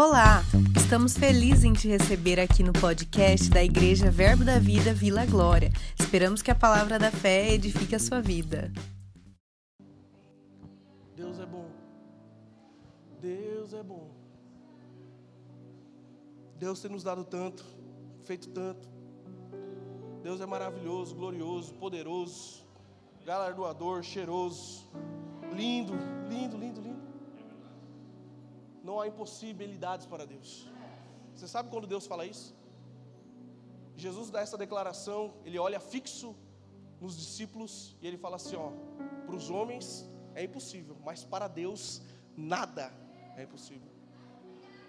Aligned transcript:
Olá! 0.00 0.44
Estamos 0.76 1.18
felizes 1.18 1.64
em 1.64 1.72
te 1.72 1.88
receber 1.88 2.38
aqui 2.38 2.62
no 2.62 2.72
podcast 2.72 3.50
da 3.50 3.64
Igreja 3.64 4.12
Verbo 4.12 4.44
da 4.44 4.56
Vida 4.56 4.94
Vila 4.94 5.26
Glória. 5.26 5.72
Esperamos 5.98 6.40
que 6.40 6.52
a 6.52 6.54
palavra 6.54 7.00
da 7.00 7.10
fé 7.10 7.52
edifique 7.52 7.96
a 7.96 7.98
sua 7.98 8.20
vida. 8.20 8.72
Deus 11.16 11.40
é 11.40 11.46
bom. 11.46 11.68
Deus 13.20 13.72
é 13.74 13.82
bom. 13.82 14.08
Deus 16.60 16.80
tem 16.80 16.92
nos 16.92 17.02
dado 17.02 17.24
tanto, 17.24 17.64
feito 18.22 18.50
tanto. 18.50 18.88
Deus 20.22 20.40
é 20.40 20.46
maravilhoso, 20.46 21.12
glorioso, 21.16 21.74
poderoso, 21.74 22.64
galardoador, 23.26 24.04
cheiroso, 24.04 24.86
lindo, 25.52 25.94
lindo, 26.30 26.56
lindo, 26.56 26.80
lindo. 26.80 26.87
Não 28.88 28.98
há 28.98 29.06
impossibilidades 29.06 30.06
para 30.06 30.24
Deus. 30.24 30.50
Você 31.34 31.46
sabe 31.46 31.68
quando 31.72 31.86
Deus 31.86 32.06
fala 32.06 32.24
isso? 32.24 32.48
Jesus 33.94 34.30
dá 34.30 34.40
essa 34.40 34.56
declaração, 34.56 35.34
ele 35.44 35.58
olha 35.58 35.78
fixo 35.78 36.34
nos 36.98 37.14
discípulos 37.22 37.72
e 38.00 38.06
ele 38.06 38.16
fala 38.16 38.36
assim: 38.36 38.56
ó, 38.56 38.70
para 39.26 39.36
os 39.36 39.50
homens 39.50 40.08
é 40.34 40.42
impossível, 40.44 40.96
mas 41.04 41.22
para 41.22 41.48
Deus 41.48 42.00
nada 42.34 42.90
é 43.36 43.42
impossível. 43.42 43.90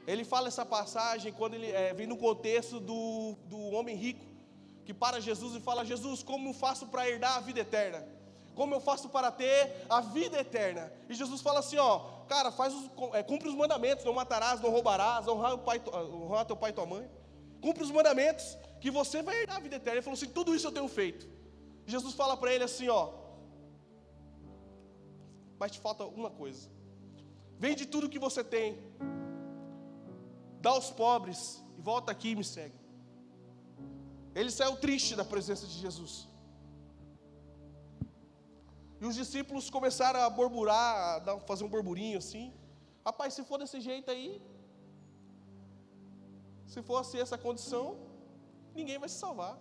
Ele 0.08 0.24
fala 0.24 0.48
essa 0.48 0.66
passagem 0.66 1.34
quando 1.34 1.56
ele 1.56 1.70
é, 1.70 1.94
vem 1.94 2.08
no 2.08 2.16
contexto 2.16 2.80
do, 2.80 3.36
do 3.48 3.60
homem 3.72 3.98
rico, 3.98 4.26
que 4.86 4.94
para 4.94 5.20
Jesus 5.20 5.56
e 5.56 5.60
fala: 5.60 5.84
Jesus, 5.84 6.24
como 6.24 6.54
faço 6.54 6.88
para 6.88 7.10
herdar 7.10 7.36
a 7.36 7.42
vida 7.42 7.60
eterna? 7.60 8.08
Como 8.56 8.74
eu 8.74 8.80
faço 8.80 9.10
para 9.10 9.30
ter 9.30 9.86
a 9.90 10.00
vida 10.00 10.40
eterna? 10.40 10.90
E 11.10 11.14
Jesus 11.14 11.42
fala 11.42 11.60
assim: 11.60 11.78
ó, 11.78 12.19
cara, 12.30 12.52
faz 12.52 12.74
os, 12.74 12.86
é, 13.14 13.24
cumpre 13.24 13.50
os 13.50 13.56
mandamentos: 13.56 14.06
não 14.06 14.14
matarás, 14.14 14.62
não 14.62 14.70
roubarás, 14.70 15.28
honrar, 15.28 15.56
o 15.56 15.58
pai, 15.58 15.82
honrar 16.14 16.46
teu 16.46 16.56
pai 16.56 16.70
e 16.70 16.74
tua 16.74 16.86
mãe. 16.86 17.10
Cumpre 17.60 17.84
os 17.84 17.92
mandamentos, 17.92 18.58
que 18.80 18.90
você 18.90 19.22
vai 19.22 19.42
herdar 19.42 19.58
a 19.58 19.60
vida 19.60 19.76
eterna. 19.76 19.98
Ele 19.98 20.02
falou 20.04 20.16
assim: 20.16 20.30
tudo 20.30 20.56
isso 20.56 20.68
eu 20.68 20.72
tenho 20.72 20.88
feito. 20.88 21.28
Jesus 21.86 22.14
fala 22.14 22.38
para 22.38 22.54
ele 22.54 22.64
assim: 22.64 22.88
ó, 22.88 23.12
mas 25.58 25.72
te 25.72 25.80
falta 25.80 26.06
uma 26.06 26.30
coisa. 26.30 26.70
Vende 27.58 27.86
tudo 27.86 28.08
que 28.08 28.20
você 28.20 28.44
tem, 28.44 28.78
dá 30.62 30.70
aos 30.70 30.92
pobres 30.92 31.62
e 31.78 31.82
volta 31.82 32.12
aqui 32.12 32.30
e 32.30 32.36
me 32.36 32.44
segue. 32.44 32.80
Ele 34.34 34.52
saiu 34.52 34.78
triste 34.78 35.16
da 35.16 35.26
presença 35.26 35.66
de 35.68 35.74
Jesus. 35.74 36.29
E 39.02 39.06
os 39.06 39.16
discípulos 39.16 39.70
começaram 39.70 40.20
a 40.20 40.30
borburar, 40.30 41.28
a 41.30 41.40
fazer 41.40 41.64
um 41.64 41.70
burburinho 41.70 42.18
assim. 42.18 42.54
Rapaz, 43.06 43.34
se 43.34 43.44
for 43.44 43.58
desse 43.58 43.80
jeito 43.80 44.12
aí, 44.12 44.42
se 46.68 46.82
for 46.82 46.98
assim 46.98 47.20
essa 47.26 47.38
condição, 47.38 47.86
ninguém 48.76 49.00
vai 49.00 49.08
se 49.08 49.16
salvar. 49.16 49.58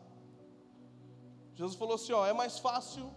Jesus 1.54 1.76
falou 1.76 1.94
assim: 1.94 2.12
ó, 2.12 2.26
é 2.26 2.32
mais 2.32 2.58
fácil 2.58 3.12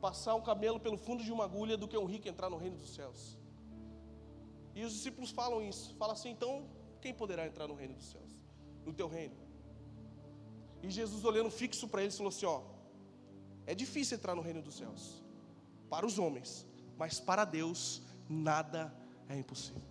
passar 0.00 0.34
um 0.34 0.42
camelo 0.42 0.78
pelo 0.78 0.98
fundo 0.98 1.24
de 1.24 1.32
uma 1.32 1.44
agulha 1.44 1.78
do 1.78 1.88
que 1.88 1.96
um 1.96 2.04
rico 2.04 2.28
entrar 2.28 2.50
no 2.50 2.58
reino 2.58 2.76
dos 2.76 2.94
céus. 2.94 3.38
E 4.74 4.84
os 4.84 4.92
discípulos 4.92 5.30
falam 5.30 5.62
isso, 5.62 5.94
falam 5.94 6.14
assim: 6.14 6.30
então, 6.30 6.68
quem 7.00 7.14
poderá 7.14 7.46
entrar 7.46 7.66
no 7.66 7.74
reino 7.74 7.94
dos 7.94 8.10
céus? 8.10 8.32
No 8.84 8.92
teu 8.92 9.08
reino. 9.08 9.36
E 10.82 10.90
Jesus, 10.90 11.24
olhando 11.24 11.50
fixo 11.50 11.88
para 11.88 12.02
eles, 12.02 12.16
falou 12.18 12.28
assim: 12.28 12.44
ó, 12.44 12.60
é 13.64 13.74
difícil 13.74 14.18
entrar 14.18 14.34
no 14.34 14.42
reino 14.42 14.60
dos 14.60 14.74
céus 14.74 15.21
para 15.92 16.06
os 16.06 16.18
homens, 16.18 16.66
mas 16.96 17.20
para 17.20 17.44
Deus 17.44 18.00
nada 18.26 18.90
é 19.28 19.36
impossível. 19.36 19.82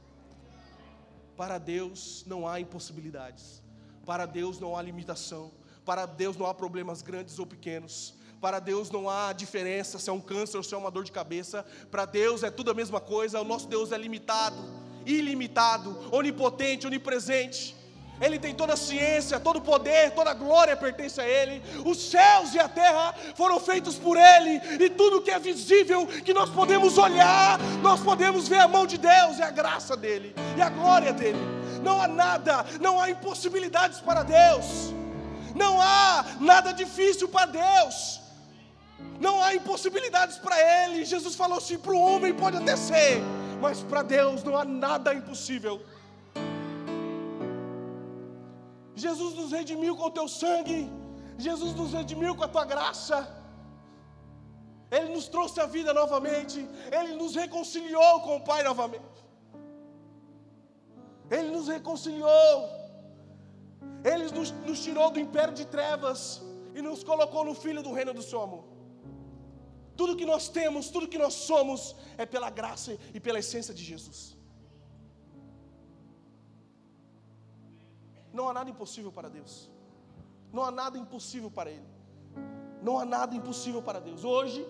Para 1.38 1.60
Deus 1.60 2.24
não 2.26 2.48
há 2.48 2.60
impossibilidades. 2.60 3.62
Para 4.04 4.26
Deus 4.26 4.60
não 4.60 4.76
há 4.76 4.82
limitação. 4.82 5.52
Para 5.86 6.08
Deus 6.08 6.36
não 6.36 6.48
há 6.48 6.56
problemas 6.56 7.04
grandes 7.04 7.38
ou 7.38 7.46
pequenos. 7.46 8.16
Para 8.42 8.58
Deus 8.58 8.90
não 8.90 9.08
há 9.08 9.32
diferença 9.32 10.00
se 10.00 10.10
é 10.10 10.14
um 10.14 10.20
câncer 10.20 10.58
ou 10.58 10.64
se 10.64 10.74
é 10.74 10.78
uma 10.78 10.90
dor 10.90 11.04
de 11.04 11.12
cabeça. 11.12 11.64
Para 11.92 12.06
Deus 12.06 12.42
é 12.42 12.50
tudo 12.50 12.72
a 12.72 12.74
mesma 12.74 13.00
coisa. 13.00 13.40
O 13.40 13.44
nosso 13.44 13.68
Deus 13.68 13.92
é 13.92 13.98
limitado, 14.00 14.58
ilimitado, 15.06 15.96
onipotente, 16.12 16.88
onipresente. 16.88 17.76
Ele 18.22 18.38
tem 18.38 18.54
toda 18.54 18.74
a 18.74 18.78
ciência, 18.78 19.40
todo 19.40 19.58
o 19.58 19.62
poder, 19.62 20.12
toda 20.12 20.30
a 20.30 20.34
glória 20.34 20.78
pertence 20.78 21.20
a 21.20 21.26
Ele. 21.26 21.62
Os 21.84 22.10
céus 22.10 22.54
e 22.54 22.60
a 22.60 22.70
terra 22.70 23.16
foram 23.36 23.60
feitos 23.60 23.96
por 23.96 24.16
Ele, 24.16 24.62
e 24.84 24.90
tudo 24.90 25.22
que 25.22 25.32
é 25.32 25.40
visível, 25.40 26.06
que 26.06 26.34
nós 26.34 26.50
podemos 26.50 26.98
olhar, 26.98 27.60
nós 27.82 28.00
podemos 28.00 28.48
ver 28.48 28.60
a 28.60 28.68
mão 28.68 28.86
de 28.86 28.98
Deus 28.98 29.40
e 29.40 29.42
a 29.42 29.50
graça 29.50 29.98
dEle, 29.98 30.36
e 30.56 30.62
a 30.62 30.70
glória 30.70 31.12
dEle. 31.12 31.40
Não 31.82 32.00
há 32.00 32.08
nada, 32.08 32.64
não 32.80 33.02
há 33.02 33.10
impossibilidades 33.10 34.00
para 34.00 34.22
Deus, 34.22 34.94
não 35.56 35.82
há 35.82 36.24
nada 36.40 36.72
difícil 36.72 37.28
para 37.28 37.48
Deus. 37.48 38.22
Não 39.20 39.42
há 39.42 39.54
impossibilidades 39.54 40.38
para 40.38 40.58
Ele. 40.60 41.06
Jesus 41.06 41.36
falou 41.36 41.58
assim: 41.58 41.78
para 41.78 41.92
o 41.92 42.00
homem 42.00 42.34
pode 42.34 42.58
até 42.58 42.76
ser, 42.76 43.22
mas 43.60 43.82
para 43.82 44.02
Deus 44.04 44.44
não 44.44 44.58
há 44.58 44.66
nada 44.66 45.14
impossível. 45.14 45.82
Jesus 49.06 49.34
nos 49.40 49.52
redimiu 49.58 49.94
com 50.00 50.08
o 50.10 50.16
teu 50.18 50.28
sangue, 50.42 50.80
Jesus 51.38 51.74
nos 51.80 51.92
redimiu 52.00 52.34
com 52.36 52.44
a 52.48 52.52
tua 52.56 52.66
graça, 52.74 53.18
Ele 54.96 55.10
nos 55.16 55.28
trouxe 55.36 55.60
a 55.66 55.68
vida 55.76 55.92
novamente, 56.02 56.60
Ele 56.98 57.14
nos 57.22 57.36
reconciliou 57.44 58.14
com 58.26 58.34
o 58.38 58.44
Pai 58.50 58.62
novamente, 58.70 59.20
Ele 61.36 61.50
nos 61.56 61.68
reconciliou, 61.76 62.56
Ele 64.12 64.26
nos, 64.38 64.52
nos 64.70 64.82
tirou 64.88 65.10
do 65.16 65.20
império 65.20 65.54
de 65.62 65.66
trevas 65.78 66.20
e 66.76 66.82
nos 66.82 67.04
colocou 67.04 67.44
no 67.50 67.56
Filho 67.64 67.84
do 67.88 67.94
reino 68.00 68.14
do 68.20 68.26
seu 68.32 68.42
amor. 68.42 68.66
Tudo 69.96 70.16
que 70.20 70.26
nós 70.26 70.48
temos, 70.60 70.90
tudo 70.90 71.08
que 71.08 71.24
nós 71.26 71.34
somos, 71.34 71.96
é 72.18 72.26
pela 72.26 72.50
graça 72.50 72.98
e 73.14 73.20
pela 73.20 73.40
essência 73.40 73.74
de 73.74 73.84
Jesus. 73.84 74.20
Não 78.34 78.50
há 78.50 78.54
nada 78.54 78.70
impossível 78.70 79.12
para 79.12 79.30
Deus. 79.30 79.70
Não 80.52 80.64
há 80.64 80.72
nada 80.72 80.98
impossível 80.98 81.50
para 81.50 81.70
Ele. 81.70 81.88
Não 82.82 83.00
há 83.00 83.06
nada 83.06 83.36
impossível 83.36 83.82
para 83.82 84.00
Deus. 84.00 84.24
Hoje, 84.24 84.66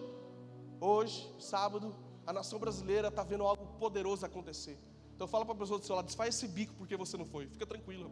hoje, 0.79 1.33
sábado, 1.39 1.95
a 2.25 2.33
nação 2.33 2.59
brasileira 2.59 3.07
está 3.07 3.23
vendo 3.23 3.45
algo 3.45 3.66
poderoso 3.79 4.25
acontecer. 4.25 4.77
Então 5.16 5.27
fala 5.27 5.45
para 5.45 5.53
a 5.53 5.57
pessoa 5.57 5.79
do 5.79 5.85
seu 5.85 5.95
lado, 5.95 6.05
desfaz 6.05 6.35
esse 6.35 6.47
bico 6.47 6.73
porque 6.73 6.95
você 6.95 7.16
não 7.17 7.25
foi. 7.25 7.47
Fica 7.47 7.66
tranquilo. 7.66 8.11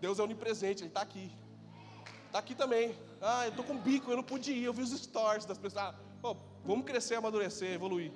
Deus 0.00 0.18
é 0.18 0.22
onipresente, 0.22 0.82
Ele 0.82 0.88
está 0.88 1.02
aqui. 1.02 1.30
Está 2.26 2.38
aqui 2.38 2.54
também. 2.54 2.94
Ah, 3.20 3.44
eu 3.44 3.50
estou 3.50 3.64
com 3.64 3.76
bico, 3.76 4.10
eu 4.10 4.16
não 4.16 4.22
pude 4.22 4.52
ir. 4.52 4.64
Eu 4.64 4.72
vi 4.72 4.82
os 4.82 4.90
stories 4.90 5.44
das 5.44 5.58
pessoas. 5.58 5.84
Ah, 5.84 5.94
oh, 6.22 6.36
vamos 6.64 6.86
crescer, 6.86 7.16
amadurecer, 7.16 7.72
evoluir. 7.72 8.12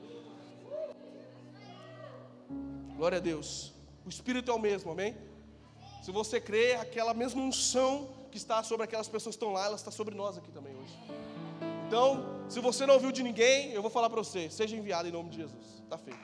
Glória 2.96 3.18
a 3.18 3.20
Deus. 3.20 3.74
O 4.06 4.08
Espírito 4.08 4.50
é 4.50 4.54
o 4.54 4.58
mesmo, 4.58 4.92
amém? 4.92 5.16
Se 6.04 6.12
você 6.12 6.38
crê, 6.38 6.74
aquela 6.74 7.14
mesma 7.14 7.40
unção 7.40 8.10
que 8.30 8.36
está 8.36 8.62
sobre 8.62 8.84
aquelas 8.84 9.08
pessoas 9.08 9.34
que 9.34 9.42
estão 9.42 9.54
lá, 9.54 9.64
ela 9.64 9.74
está 9.74 9.90
sobre 9.90 10.14
nós 10.14 10.36
aqui 10.36 10.50
também 10.52 10.76
hoje. 10.76 10.94
Então, 11.86 12.22
se 12.46 12.60
você 12.60 12.84
não 12.84 12.92
ouviu 12.92 13.10
de 13.10 13.22
ninguém, 13.22 13.70
eu 13.70 13.80
vou 13.80 13.90
falar 13.90 14.10
para 14.10 14.22
você: 14.22 14.50
seja 14.50 14.76
enviado 14.76 15.08
em 15.08 15.10
nome 15.10 15.30
de 15.30 15.38
Jesus. 15.38 15.64
Está 15.82 15.96
feito. 15.96 16.20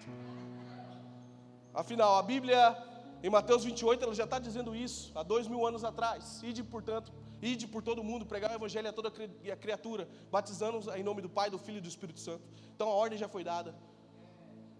Afinal, 1.72 2.18
a 2.18 2.22
Bíblia, 2.22 2.76
em 3.22 3.30
Mateus 3.30 3.64
28, 3.64 4.04
ela 4.04 4.14
já 4.14 4.24
está 4.24 4.38
dizendo 4.38 4.76
isso 4.76 5.12
há 5.14 5.22
dois 5.22 5.48
mil 5.48 5.66
anos 5.66 5.82
atrás. 5.82 6.42
Ide, 6.42 6.62
portanto, 6.62 7.10
ide 7.40 7.66
por 7.66 7.82
todo 7.82 8.04
mundo, 8.04 8.26
pregar 8.26 8.50
o 8.50 8.54
Evangelho 8.56 8.86
a 8.86 8.92
toda 8.92 9.08
a 9.08 9.56
criatura, 9.56 10.06
batizando-os 10.30 10.88
em 10.88 11.02
nome 11.02 11.22
do 11.22 11.30
Pai, 11.30 11.48
do 11.48 11.58
Filho 11.58 11.78
e 11.78 11.80
do 11.80 11.88
Espírito 11.88 12.20
Santo. 12.20 12.44
Então 12.76 12.86
a 12.86 12.92
ordem 12.92 13.18
já 13.18 13.30
foi 13.30 13.42
dada. 13.42 13.74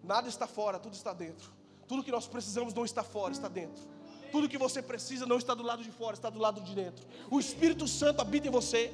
Nada 0.04 0.28
está 0.28 0.46
fora, 0.46 0.78
tudo 0.78 0.92
está 0.92 1.14
dentro. 1.14 1.50
Tudo 1.88 2.04
que 2.04 2.12
nós 2.12 2.28
precisamos 2.28 2.74
não 2.74 2.84
está 2.84 3.02
fora, 3.02 3.32
está 3.32 3.48
dentro. 3.48 3.82
Tudo 4.30 4.48
que 4.48 4.58
você 4.58 4.80
precisa 4.80 5.26
não 5.26 5.38
está 5.38 5.54
do 5.54 5.62
lado 5.62 5.82
de 5.82 5.90
fora, 5.90 6.14
está 6.14 6.30
do 6.30 6.38
lado 6.38 6.60
de 6.60 6.74
dentro. 6.74 7.04
O 7.30 7.38
Espírito 7.38 7.86
Santo 7.86 8.20
habita 8.20 8.48
em 8.48 8.50
você. 8.50 8.92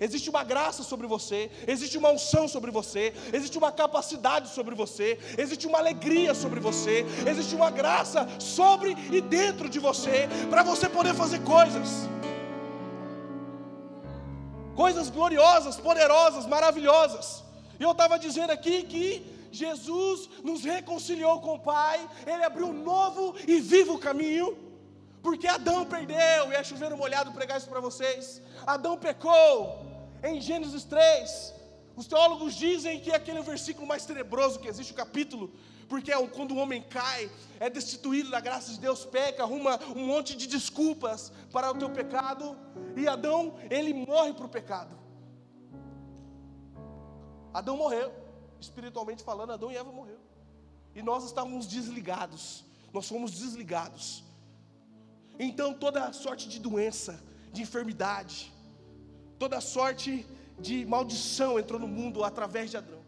Existe 0.00 0.28
uma 0.28 0.44
graça 0.44 0.82
sobre 0.82 1.06
você, 1.06 1.50
existe 1.66 1.96
uma 1.96 2.10
unção 2.10 2.46
sobre 2.46 2.70
você, 2.70 3.14
existe 3.32 3.56
uma 3.56 3.72
capacidade 3.72 4.50
sobre 4.50 4.74
você, 4.74 5.18
existe 5.38 5.66
uma 5.66 5.78
alegria 5.78 6.34
sobre 6.34 6.60
você, 6.60 7.06
existe 7.26 7.54
uma 7.54 7.70
graça 7.70 8.28
sobre 8.38 8.94
e 9.10 9.20
dentro 9.20 9.68
de 9.68 9.78
você, 9.78 10.28
para 10.50 10.62
você 10.62 10.88
poder 10.88 11.14
fazer 11.14 11.42
coisas, 11.42 12.06
coisas 14.74 15.08
gloriosas, 15.08 15.76
poderosas, 15.76 16.46
maravilhosas. 16.46 17.42
E 17.80 17.82
eu 17.82 17.92
estava 17.92 18.18
dizendo 18.18 18.50
aqui 18.50 18.82
que 18.82 19.24
Jesus 19.50 20.28
nos 20.44 20.62
reconciliou 20.62 21.40
com 21.40 21.54
o 21.54 21.58
Pai, 21.58 22.06
Ele 22.26 22.44
abriu 22.44 22.66
um 22.66 22.84
novo 22.84 23.34
e 23.46 23.60
vivo 23.60 23.98
caminho. 23.98 24.65
Porque 25.26 25.48
Adão 25.48 25.84
perdeu, 25.84 26.52
e 26.52 26.54
é 26.54 26.62
chovendo 26.62 26.96
molhado 26.96 27.32
pregar 27.32 27.58
isso 27.58 27.68
para 27.68 27.80
vocês. 27.80 28.40
Adão 28.64 28.96
pecou 28.96 29.84
em 30.22 30.40
Gênesis 30.40 30.84
3. 30.84 31.52
Os 31.96 32.06
teólogos 32.06 32.54
dizem 32.54 33.00
que 33.00 33.10
é 33.10 33.16
aquele 33.16 33.42
versículo 33.42 33.88
mais 33.88 34.06
tenebroso 34.06 34.60
que 34.60 34.68
existe, 34.68 34.92
o 34.92 34.94
capítulo, 34.94 35.52
Porque 35.88 36.12
é 36.12 36.26
quando 36.28 36.52
o 36.52 36.58
homem 36.58 36.80
cai, 36.80 37.28
é 37.58 37.68
destituído 37.68 38.30
da 38.30 38.38
graça 38.38 38.70
de 38.70 38.78
Deus, 38.78 39.04
peca, 39.04 39.42
arruma 39.42 39.80
um 39.96 40.06
monte 40.06 40.36
de 40.36 40.46
desculpas 40.46 41.32
para 41.50 41.72
o 41.72 41.74
teu 41.74 41.90
pecado, 41.90 42.56
e 42.96 43.08
Adão, 43.08 43.56
ele 43.68 43.92
morre 43.92 44.32
para 44.32 44.46
o 44.46 44.48
pecado. 44.48 44.96
Adão 47.52 47.76
morreu, 47.76 48.12
espiritualmente 48.60 49.24
falando, 49.24 49.54
Adão 49.54 49.72
e 49.72 49.76
Eva 49.76 49.90
morreu. 49.90 50.20
E 50.94 51.02
nós 51.02 51.24
estávamos 51.24 51.66
desligados, 51.66 52.64
nós 52.92 53.08
fomos 53.08 53.32
desligados. 53.32 54.25
Então 55.38 55.74
toda 55.74 56.12
sorte 56.12 56.48
de 56.48 56.58
doença, 56.58 57.22
de 57.52 57.62
enfermidade, 57.62 58.52
toda 59.38 59.60
sorte 59.60 60.26
de 60.58 60.84
maldição 60.86 61.58
entrou 61.58 61.78
no 61.78 61.88
mundo 61.88 62.24
através 62.24 62.70
de 62.70 62.76
Adão. 62.76 63.00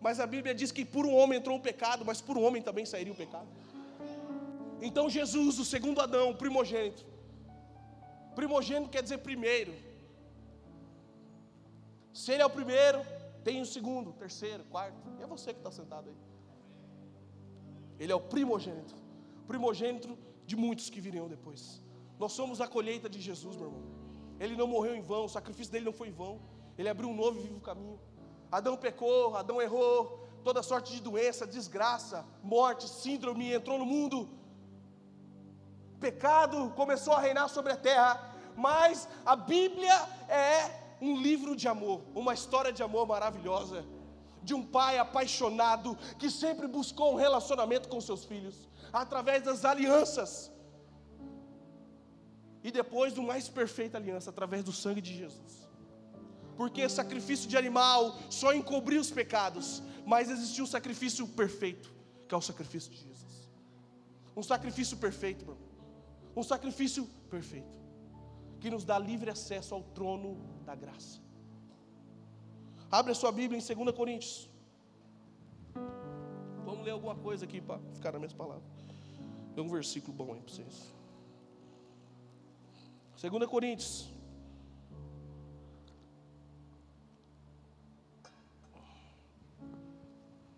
Mas 0.00 0.20
a 0.20 0.26
Bíblia 0.26 0.54
diz 0.54 0.72
que 0.72 0.84
por 0.84 1.06
um 1.06 1.14
homem 1.14 1.38
entrou 1.38 1.56
o 1.56 1.60
pecado, 1.60 2.04
mas 2.04 2.20
por 2.20 2.36
um 2.36 2.44
homem 2.44 2.62
também 2.62 2.84
sairia 2.86 3.12
o 3.12 3.16
pecado. 3.16 3.48
Então 4.80 5.08
Jesus, 5.10 5.58
o 5.58 5.64
segundo 5.64 6.00
Adão, 6.00 6.30
o 6.30 6.34
primogênito. 6.34 7.04
Primogênito 8.34 8.90
quer 8.90 9.02
dizer 9.02 9.18
primeiro. 9.18 9.74
Se 12.12 12.32
ele 12.32 12.42
é 12.42 12.46
o 12.46 12.50
primeiro, 12.50 13.00
tem 13.44 13.60
o 13.60 13.66
segundo, 13.66 14.12
terceiro, 14.12 14.64
quarto. 14.64 14.96
E 15.18 15.22
é 15.22 15.26
você 15.26 15.52
que 15.52 15.60
está 15.60 15.70
sentado 15.70 16.08
aí. 16.08 16.16
Ele 17.98 18.12
é 18.12 18.14
o 18.14 18.20
primogênito. 18.20 18.94
Primogênito 19.46 20.16
de 20.50 20.56
muitos 20.64 20.86
que 20.92 21.00
viriam 21.06 21.28
depois. 21.34 21.60
Nós 22.22 22.32
somos 22.38 22.60
a 22.60 22.66
colheita 22.76 23.08
de 23.14 23.20
Jesus, 23.28 23.54
meu 23.56 23.68
irmão. 23.68 23.84
Ele 24.42 24.56
não 24.60 24.66
morreu 24.74 24.94
em 24.96 25.04
vão, 25.10 25.22
o 25.26 25.34
sacrifício 25.36 25.72
dele 25.72 25.84
não 25.84 25.92
foi 26.00 26.08
em 26.08 26.16
vão. 26.22 26.40
Ele 26.76 26.88
abriu 26.88 27.08
um 27.08 27.14
novo 27.22 27.38
e 27.38 27.42
vivo 27.42 27.60
caminho. 27.60 27.98
Adão 28.50 28.76
pecou, 28.76 29.36
Adão 29.36 29.62
errou, 29.66 29.98
toda 30.42 30.68
sorte 30.70 30.92
de 30.96 31.00
doença, 31.08 31.46
desgraça, 31.46 32.26
morte, 32.42 32.88
síndrome 32.88 33.52
entrou 33.58 33.78
no 33.78 33.86
mundo. 33.86 34.28
Pecado 36.00 36.72
começou 36.80 37.14
a 37.14 37.20
reinar 37.20 37.48
sobre 37.48 37.72
a 37.72 37.76
terra, 37.76 38.12
mas 38.56 39.08
a 39.24 39.36
Bíblia 39.36 39.96
é 40.28 40.56
um 41.00 41.16
livro 41.28 41.54
de 41.54 41.68
amor, 41.68 42.00
uma 42.22 42.34
história 42.34 42.72
de 42.72 42.82
amor 42.82 43.06
maravilhosa, 43.06 43.84
de 44.42 44.52
um 44.58 44.64
pai 44.78 44.98
apaixonado 44.98 45.96
que 46.18 46.28
sempre 46.28 46.66
buscou 46.66 47.12
um 47.12 47.20
relacionamento 47.26 47.88
com 47.88 48.00
seus 48.00 48.24
filhos, 48.24 48.69
através 48.92 49.42
das 49.42 49.64
alianças, 49.64 50.52
e 52.62 52.70
depois 52.70 53.12
do 53.12 53.22
mais 53.22 53.48
perfeita 53.48 53.96
aliança, 53.96 54.30
através 54.30 54.62
do 54.62 54.72
sangue 54.72 55.00
de 55.00 55.16
Jesus 55.16 55.70
porque 56.60 56.86
sacrifício 56.90 57.48
de 57.48 57.56
animal 57.56 58.18
só 58.28 58.52
encobria 58.52 59.00
os 59.00 59.10
pecados, 59.10 59.82
mas 60.04 60.28
existia 60.28 60.62
um 60.62 60.66
sacrifício 60.66 61.26
perfeito, 61.26 61.90
que 62.28 62.34
é 62.34 62.36
o 62.36 62.40
sacrifício 62.42 62.90
de 62.90 62.98
Jesus. 62.98 63.50
Um 64.36 64.42
sacrifício 64.42 64.98
perfeito, 64.98 65.46
meu 65.46 65.56
Um 66.36 66.42
sacrifício 66.42 67.06
perfeito, 67.30 67.78
que 68.60 68.68
nos 68.68 68.84
dá 68.84 68.98
livre 68.98 69.30
acesso 69.30 69.74
ao 69.74 69.82
trono 69.82 70.36
da 70.66 70.74
graça. 70.74 71.18
Abre 72.90 73.12
a 73.12 73.14
sua 73.14 73.32
Bíblia 73.32 73.58
em 73.58 73.74
2 73.84 73.96
Coríntios. 73.96 74.46
Vamos 76.66 76.84
ler 76.84 76.90
alguma 76.90 77.14
coisa 77.14 77.46
aqui 77.46 77.62
para 77.62 77.80
ficar 77.94 78.12
nas 78.12 78.20
minhas 78.20 78.34
palavras. 78.34 78.79
Tem 79.54 79.64
um 79.64 79.68
versículo 79.68 80.16
bom 80.16 80.32
aí 80.34 80.40
para 80.40 80.52
vocês. 80.52 80.94
2 83.20 83.46
Coríntios 83.46 84.10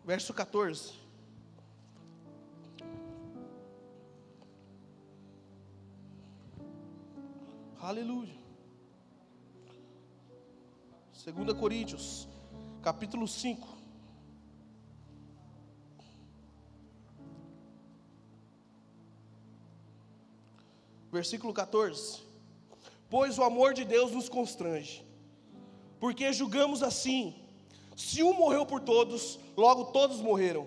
verso 0.04 0.34
14. 0.34 0.92
Aleluia. 7.80 8.34
2 11.24 11.58
Coríntios, 11.58 12.28
capítulo 12.82 13.26
5. 13.26 13.71
Versículo 21.12 21.52
14. 21.52 22.22
Pois 23.10 23.38
o 23.38 23.44
amor 23.44 23.74
de 23.74 23.84
Deus 23.84 24.10
nos 24.10 24.30
constrange, 24.30 25.04
porque 26.00 26.32
julgamos 26.32 26.82
assim 26.82 27.34
se 27.94 28.22
um 28.22 28.32
morreu 28.32 28.64
por 28.64 28.80
todos, 28.80 29.38
logo 29.56 29.84
todos 29.86 30.20
morreram. 30.20 30.66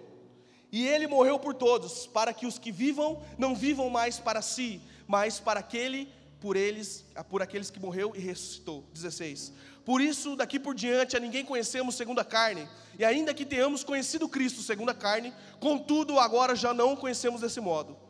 E 0.71 0.85
ele 0.87 1.07
morreu 1.07 1.39
por 1.39 1.53
todos, 1.55 2.05
para 2.05 2.33
que 2.33 2.45
os 2.45 2.59
que 2.59 2.71
vivam 2.71 3.23
não 3.37 3.55
vivam 3.55 3.89
mais 3.89 4.19
para 4.19 4.41
si, 4.41 4.81
mas 5.07 5.39
para 5.39 5.59
aquele 5.59 6.07
por 6.39 6.55
eles, 6.55 7.05
por 7.29 7.41
aqueles 7.41 7.71
que 7.71 7.79
morreu 7.79 8.13
e 8.15 8.19
ressuscitou. 8.19 8.83
16. 8.93 9.51
Por 9.83 10.01
isso, 10.01 10.35
daqui 10.35 10.59
por 10.59 10.75
diante, 10.75 11.17
a 11.17 11.19
ninguém 11.19 11.43
conhecemos 11.45 11.95
segundo 11.95 12.19
a 12.19 12.25
carne, 12.25 12.67
e 12.99 13.05
ainda 13.05 13.33
que 13.33 13.45
tenhamos 13.45 13.83
conhecido 13.83 14.29
Cristo 14.29 14.61
segundo 14.61 14.89
a 14.89 14.93
carne, 14.93 15.33
contudo, 15.59 16.19
agora 16.19 16.55
já 16.55 16.73
não 16.73 16.93
o 16.93 16.97
conhecemos 16.97 17.41
desse 17.41 17.59
modo. 17.59 18.04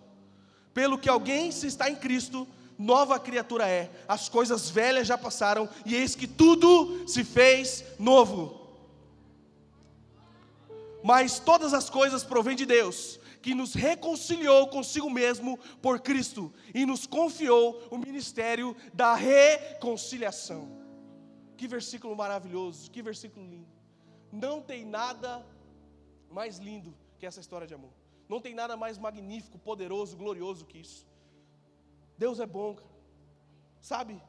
Pelo 0.75 0.99
que 0.99 1.09
alguém 1.09 1.51
se 1.51 1.65
está 1.65 1.89
em 1.89 1.95
Cristo, 1.95 2.47
nova 2.77 3.19
criatura 3.19 3.67
é. 3.67 3.89
As 4.07 4.29
coisas 4.29 4.69
velhas 4.69 5.07
já 5.07 5.17
passaram, 5.17 5.67
e 5.83 5.95
eis 5.95 6.13
que 6.15 6.27
tudo 6.27 7.07
se 7.07 7.23
fez 7.23 7.83
novo 7.97 8.63
mas 11.05 11.37
todas 11.37 11.71
as 11.71 11.87
coisas 11.87 12.23
provêm 12.23 12.55
de 12.55 12.65
Deus, 12.65 13.19
que 13.39 13.53
nos 13.53 13.75
reconciliou 13.75 14.67
consigo 14.69 15.07
mesmo 15.07 15.55
por 15.79 15.99
Cristo 15.99 16.51
e 16.73 16.83
nos 16.83 17.05
confiou 17.05 17.79
o 17.91 17.97
ministério 17.99 18.75
da 18.91 19.13
reconciliação. 19.13 20.67
Que 21.55 21.67
versículo 21.67 22.15
maravilhoso, 22.15 22.89
que 22.89 23.03
versículo 23.03 23.45
lindo. 23.47 23.67
Não 24.31 24.63
tem 24.63 24.83
nada 24.83 25.45
mais 26.31 26.57
lindo 26.57 26.91
que 27.19 27.27
essa 27.27 27.39
história 27.39 27.67
de 27.67 27.75
amor. 27.75 27.93
Não 28.27 28.41
tem 28.41 28.53
nada 28.53 28.75
mais 28.75 28.97
magnífico, 28.97 29.57
poderoso, 29.57 30.17
glorioso 30.17 30.65
que 30.65 30.79
isso. 30.79 31.05
Deus 32.17 32.39
é 32.39 32.45
bom, 32.45 32.77
sabe? 33.79 34.21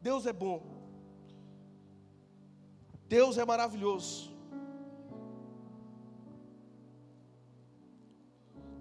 Deus 0.00 0.26
é 0.26 0.32
bom. 0.32 0.62
Deus 3.08 3.36
é 3.36 3.44
maravilhoso. 3.44 4.32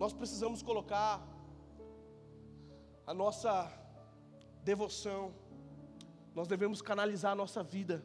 nós 0.01 0.13
precisamos 0.13 0.63
colocar 0.63 1.21
a 3.05 3.13
nossa 3.13 3.71
devoção, 4.63 5.31
nós 6.33 6.47
devemos 6.47 6.81
canalizar 6.81 7.33
a 7.33 7.35
nossa 7.35 7.61
vida, 7.61 8.03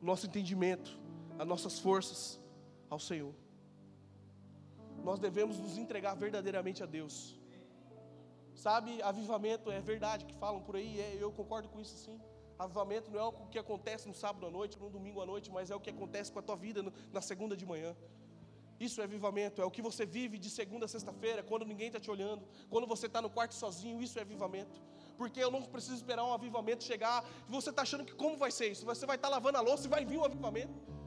o 0.00 0.06
nosso 0.06 0.24
entendimento, 0.24 0.98
as 1.38 1.46
nossas 1.46 1.78
forças 1.78 2.40
ao 2.88 2.98
Senhor. 2.98 3.34
Nós 5.08 5.18
devemos 5.18 5.58
nos 5.58 5.78
entregar 5.78 6.14
verdadeiramente 6.14 6.82
a 6.82 6.86
Deus. 6.86 7.14
Sabe, 8.54 9.00
avivamento 9.10 9.70
é 9.70 9.80
verdade 9.80 10.26
que 10.26 10.34
falam 10.34 10.60
por 10.66 10.76
aí, 10.76 11.00
é, 11.00 11.16
eu 11.18 11.30
concordo 11.32 11.66
com 11.70 11.80
isso 11.80 11.96
sim. 12.04 12.20
Avivamento 12.58 13.10
não 13.10 13.18
é 13.18 13.24
o 13.24 13.32
que 13.52 13.58
acontece 13.58 14.06
no 14.06 14.12
sábado 14.12 14.44
à 14.48 14.50
noite, 14.50 14.78
no 14.78 14.90
domingo 14.90 15.22
à 15.22 15.26
noite, 15.32 15.50
mas 15.50 15.70
é 15.70 15.74
o 15.74 15.80
que 15.80 15.88
acontece 15.88 16.30
com 16.30 16.40
a 16.40 16.42
tua 16.42 16.56
vida 16.56 16.82
no, 16.82 16.92
na 17.10 17.22
segunda 17.22 17.56
de 17.56 17.64
manhã. 17.64 17.96
Isso 18.78 19.00
é 19.00 19.04
avivamento, 19.04 19.62
é 19.62 19.64
o 19.64 19.70
que 19.70 19.80
você 19.80 20.04
vive 20.04 20.36
de 20.38 20.50
segunda 20.50 20.84
a 20.84 20.88
sexta-feira, 20.88 21.42
quando 21.42 21.64
ninguém 21.64 21.86
está 21.86 21.98
te 21.98 22.10
olhando, 22.10 22.46
quando 22.68 22.86
você 22.86 23.06
está 23.06 23.22
no 23.22 23.30
quarto 23.30 23.54
sozinho, 23.54 24.02
isso 24.02 24.18
é 24.18 24.22
avivamento. 24.22 24.78
Porque 25.16 25.40
eu 25.40 25.50
não 25.50 25.62
preciso 25.62 25.94
esperar 25.94 26.22
um 26.22 26.34
avivamento 26.34 26.84
chegar, 26.84 27.24
você 27.48 27.70
está 27.70 27.80
achando 27.80 28.04
que 28.04 28.14
como 28.14 28.36
vai 28.36 28.50
ser 28.50 28.68
isso? 28.72 28.84
Você 28.84 29.06
vai 29.06 29.16
estar 29.16 29.28
tá 29.28 29.34
lavando 29.36 29.56
a 29.56 29.62
louça 29.62 29.86
e 29.86 29.88
vai 29.88 30.04
vir 30.04 30.18
um 30.18 30.24
avivamento. 30.24 30.97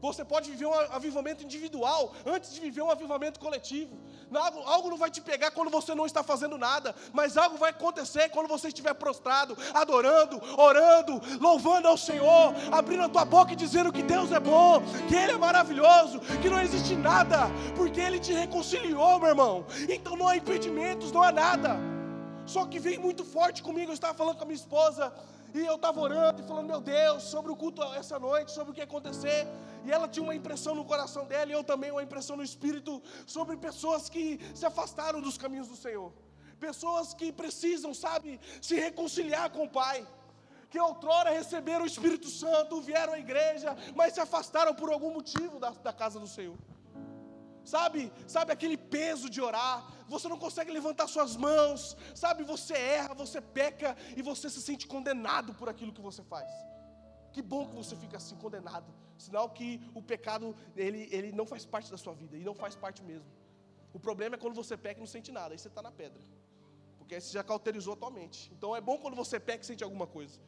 Você 0.00 0.24
pode 0.24 0.50
viver 0.50 0.66
um 0.66 0.74
avivamento 0.74 1.42
individual 1.42 2.12
antes 2.24 2.52
de 2.52 2.60
viver 2.60 2.82
um 2.82 2.90
avivamento 2.90 3.40
coletivo. 3.40 3.98
Algo, 4.34 4.60
algo, 4.60 4.90
não 4.90 4.96
vai 4.96 5.10
te 5.10 5.20
pegar 5.20 5.50
quando 5.50 5.70
você 5.70 5.94
não 5.94 6.04
está 6.04 6.22
fazendo 6.22 6.58
nada, 6.58 6.94
mas 7.12 7.36
algo 7.36 7.56
vai 7.56 7.70
acontecer 7.70 8.28
quando 8.30 8.48
você 8.48 8.68
estiver 8.68 8.92
prostrado, 8.94 9.56
adorando, 9.72 10.40
orando, 10.58 11.20
louvando 11.40 11.88
ao 11.88 11.96
Senhor, 11.96 12.52
abrindo 12.72 13.04
a 13.04 13.08
tua 13.08 13.24
boca 13.24 13.52
e 13.52 13.56
dizendo 13.56 13.92
que 13.92 14.02
Deus 14.02 14.32
é 14.32 14.40
bom, 14.40 14.82
que 15.08 15.14
Ele 15.14 15.32
é 15.32 15.38
maravilhoso, 15.38 16.20
que 16.42 16.50
não 16.50 16.60
existe 16.60 16.94
nada, 16.96 17.46
porque 17.76 18.00
Ele 18.00 18.18
te 18.18 18.32
reconciliou, 18.32 19.18
meu 19.18 19.28
irmão. 19.28 19.66
Então 19.88 20.16
não 20.16 20.28
há 20.28 20.36
impedimentos, 20.36 21.12
não 21.12 21.22
há 21.22 21.32
nada. 21.32 21.76
Só 22.44 22.64
que 22.64 22.78
vem 22.78 22.98
muito 22.98 23.24
forte 23.24 23.62
comigo. 23.62 23.90
Eu 23.90 23.94
estava 23.94 24.14
falando 24.14 24.36
com 24.36 24.44
a 24.44 24.46
minha 24.46 24.56
esposa 24.56 25.12
e 25.58 25.64
eu 25.64 25.76
estava 25.76 26.00
orando 26.00 26.42
e 26.42 26.46
falando, 26.46 26.66
meu 26.66 26.80
Deus, 26.80 27.22
sobre 27.22 27.50
o 27.50 27.56
culto 27.56 27.82
essa 27.94 28.18
noite, 28.18 28.52
sobre 28.52 28.70
o 28.70 28.74
que 28.74 28.80
ia 28.80 28.84
acontecer. 28.84 29.46
E 29.84 29.90
ela 29.90 30.06
tinha 30.06 30.22
uma 30.22 30.34
impressão 30.34 30.74
no 30.74 30.84
coração 30.84 31.24
dela, 31.26 31.50
e 31.50 31.54
eu 31.54 31.64
também 31.64 31.90
uma 31.90 32.02
impressão 32.02 32.36
no 32.36 32.42
espírito, 32.42 33.02
sobre 33.26 33.56
pessoas 33.56 34.08
que 34.08 34.38
se 34.54 34.66
afastaram 34.66 35.20
dos 35.20 35.38
caminhos 35.38 35.68
do 35.68 35.76
Senhor. 35.76 36.12
Pessoas 36.60 37.14
que 37.14 37.32
precisam, 37.32 37.94
sabe, 37.94 38.40
se 38.60 38.74
reconciliar 38.74 39.50
com 39.50 39.64
o 39.64 39.68
Pai. 39.68 40.06
Que 40.68 40.80
outrora 40.80 41.30
receberam 41.30 41.84
o 41.84 41.86
Espírito 41.86 42.28
Santo, 42.28 42.80
vieram 42.80 43.14
à 43.14 43.18
igreja, 43.18 43.76
mas 43.94 44.14
se 44.14 44.20
afastaram 44.20 44.74
por 44.74 44.90
algum 44.90 45.12
motivo 45.12 45.58
da, 45.58 45.70
da 45.70 45.92
casa 45.92 46.18
do 46.18 46.26
Senhor. 46.26 46.56
Sabe, 47.66 48.12
sabe 48.28 48.52
aquele 48.52 48.76
peso 48.76 49.28
de 49.28 49.40
orar, 49.40 49.74
você 50.08 50.28
não 50.28 50.38
consegue 50.38 50.70
levantar 50.70 51.08
suas 51.08 51.32
mãos, 51.36 51.96
sabe, 52.14 52.44
você 52.44 52.74
erra, 52.74 53.12
você 53.12 53.40
peca 53.40 53.96
e 54.16 54.22
você 54.22 54.48
se 54.48 54.62
sente 54.62 54.86
condenado 54.86 55.52
por 55.52 55.68
aquilo 55.68 55.92
que 55.92 56.00
você 56.00 56.22
faz. 56.22 56.48
Que 57.32 57.42
bom 57.42 57.66
que 57.68 57.74
você 57.74 57.96
fica 57.96 58.18
assim 58.18 58.36
condenado, 58.36 58.86
sinal 59.18 59.50
que 59.50 59.68
o 59.92 60.00
pecado 60.00 60.54
ele, 60.76 61.08
ele 61.10 61.32
não 61.32 61.44
faz 61.44 61.66
parte 61.66 61.90
da 61.90 61.98
sua 61.98 62.14
vida 62.14 62.36
e 62.36 62.44
não 62.44 62.54
faz 62.54 62.76
parte 62.76 63.02
mesmo. 63.02 63.26
O 63.92 63.98
problema 63.98 64.36
é 64.36 64.38
quando 64.38 64.54
você 64.54 64.76
peca 64.76 65.00
e 65.00 65.02
não 65.02 65.12
sente 65.16 65.32
nada, 65.32 65.52
aí 65.52 65.58
você 65.58 65.66
está 65.66 65.82
na 65.82 65.90
pedra, 65.90 66.22
porque 66.98 67.16
aí 67.16 67.20
você 67.20 67.32
já 67.32 67.42
cauterizou 67.42 67.94
a 67.94 67.96
tua 67.96 68.12
mente. 68.12 68.52
Então 68.56 68.76
é 68.76 68.80
bom 68.80 68.96
quando 68.96 69.16
você 69.16 69.40
peca 69.40 69.64
e 69.64 69.66
sente 69.66 69.82
alguma 69.82 70.06
coisa, 70.06 70.38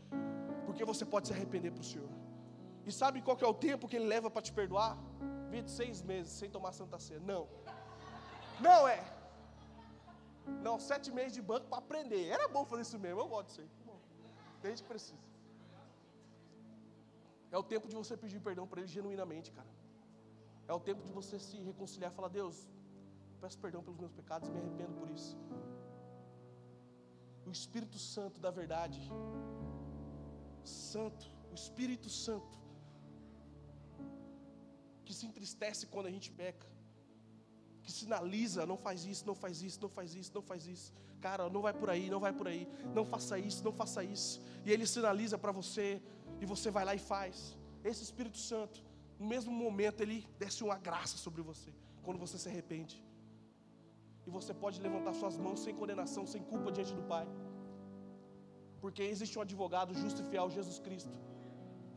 porque 0.66 0.84
você 0.84 1.04
pode 1.04 1.26
se 1.26 1.34
arrepender 1.34 1.72
para 1.72 1.80
o 1.80 1.84
Senhor. 1.84 2.08
E 2.86 2.92
sabe 2.92 3.20
qual 3.22 3.36
que 3.36 3.44
é 3.44 3.48
o 3.48 3.54
tempo 3.54 3.88
que 3.88 3.96
Ele 3.96 4.06
leva 4.06 4.30
para 4.30 4.40
te 4.40 4.52
perdoar? 4.52 4.96
26 5.48 6.02
meses 6.02 6.32
sem 6.32 6.50
tomar 6.56 6.72
Santa 6.72 6.98
Ceia. 6.98 7.20
Não. 7.20 7.42
Não 8.60 8.80
é. 8.88 9.00
Não, 10.66 10.78
sete 10.90 11.10
meses 11.18 11.32
de 11.32 11.42
banco 11.42 11.66
para 11.68 11.78
aprender. 11.78 12.24
Era 12.36 12.46
bom 12.48 12.64
fazer 12.64 12.82
isso 12.82 12.98
mesmo, 12.98 13.20
eu 13.20 13.28
gosto 13.28 13.48
disso 13.48 13.60
aí. 13.62 13.70
Gente 14.64 14.82
que 14.82 14.88
precisa. 14.88 15.28
É 17.50 17.58
o 17.62 17.62
tempo 17.62 17.86
de 17.88 17.96
você 18.00 18.16
pedir 18.16 18.40
perdão 18.40 18.66
para 18.66 18.80
Ele 18.80 18.88
genuinamente, 18.88 19.50
cara. 19.58 19.70
É 20.66 20.72
o 20.72 20.80
tempo 20.88 21.02
de 21.06 21.12
você 21.18 21.38
se 21.38 21.56
reconciliar 21.70 22.10
e 22.12 22.14
falar: 22.14 22.28
Deus, 22.28 22.56
peço 23.40 23.58
perdão 23.58 23.82
pelos 23.82 23.98
meus 23.98 24.12
pecados, 24.12 24.48
me 24.48 24.58
arrependo 24.58 24.94
por 25.00 25.08
isso. 25.10 25.36
O 27.46 27.50
Espírito 27.50 27.98
Santo 27.98 28.40
da 28.46 28.50
verdade, 28.50 29.00
Santo, 30.64 31.24
o 31.50 31.54
Espírito 31.54 32.10
Santo, 32.10 32.58
que 35.08 35.14
se 35.18 35.26
entristece 35.30 35.82
quando 35.92 36.06
a 36.10 36.14
gente 36.14 36.30
peca, 36.40 36.66
que 37.82 37.90
sinaliza, 37.90 38.66
não 38.72 38.76
faz 38.86 39.06
isso, 39.12 39.22
não 39.30 39.34
faz 39.42 39.62
isso, 39.68 39.78
não 39.84 39.88
faz 39.96 40.14
isso, 40.20 40.30
não 40.34 40.42
faz 40.50 40.66
isso. 40.74 40.88
Cara, 41.26 41.44
não 41.54 41.62
vai 41.66 41.72
por 41.80 41.88
aí, 41.94 42.10
não 42.14 42.20
vai 42.24 42.32
por 42.40 42.46
aí, 42.50 42.64
não 42.96 43.04
faça 43.12 43.38
isso, 43.38 43.64
não 43.68 43.72
faça 43.80 44.00
isso. 44.16 44.34
E 44.66 44.70
ele 44.74 44.86
sinaliza 44.94 45.38
para 45.44 45.50
você, 45.60 45.86
e 46.42 46.44
você 46.52 46.70
vai 46.76 46.84
lá 46.88 46.94
e 46.94 47.02
faz. 47.12 47.56
Esse 47.82 48.02
Espírito 48.08 48.36
Santo, 48.50 48.84
no 49.18 49.26
mesmo 49.26 49.50
momento, 49.64 50.02
ele 50.02 50.18
desce 50.42 50.62
uma 50.62 50.76
graça 50.88 51.16
sobre 51.16 51.40
você, 51.40 51.72
quando 52.02 52.18
você 52.24 52.36
se 52.42 52.48
arrepende. 52.50 53.02
E 54.26 54.30
você 54.38 54.52
pode 54.52 54.78
levantar 54.86 55.14
suas 55.14 55.38
mãos 55.38 55.60
sem 55.60 55.74
condenação, 55.74 56.26
sem 56.26 56.42
culpa 56.52 56.70
diante 56.70 56.92
do 56.92 57.04
Pai. 57.14 57.26
Porque 58.82 59.02
existe 59.14 59.38
um 59.38 59.42
advogado 59.48 59.94
justo 60.02 60.20
e 60.22 60.26
fiel, 60.26 60.50
Jesus 60.50 60.78
Cristo 60.78 61.16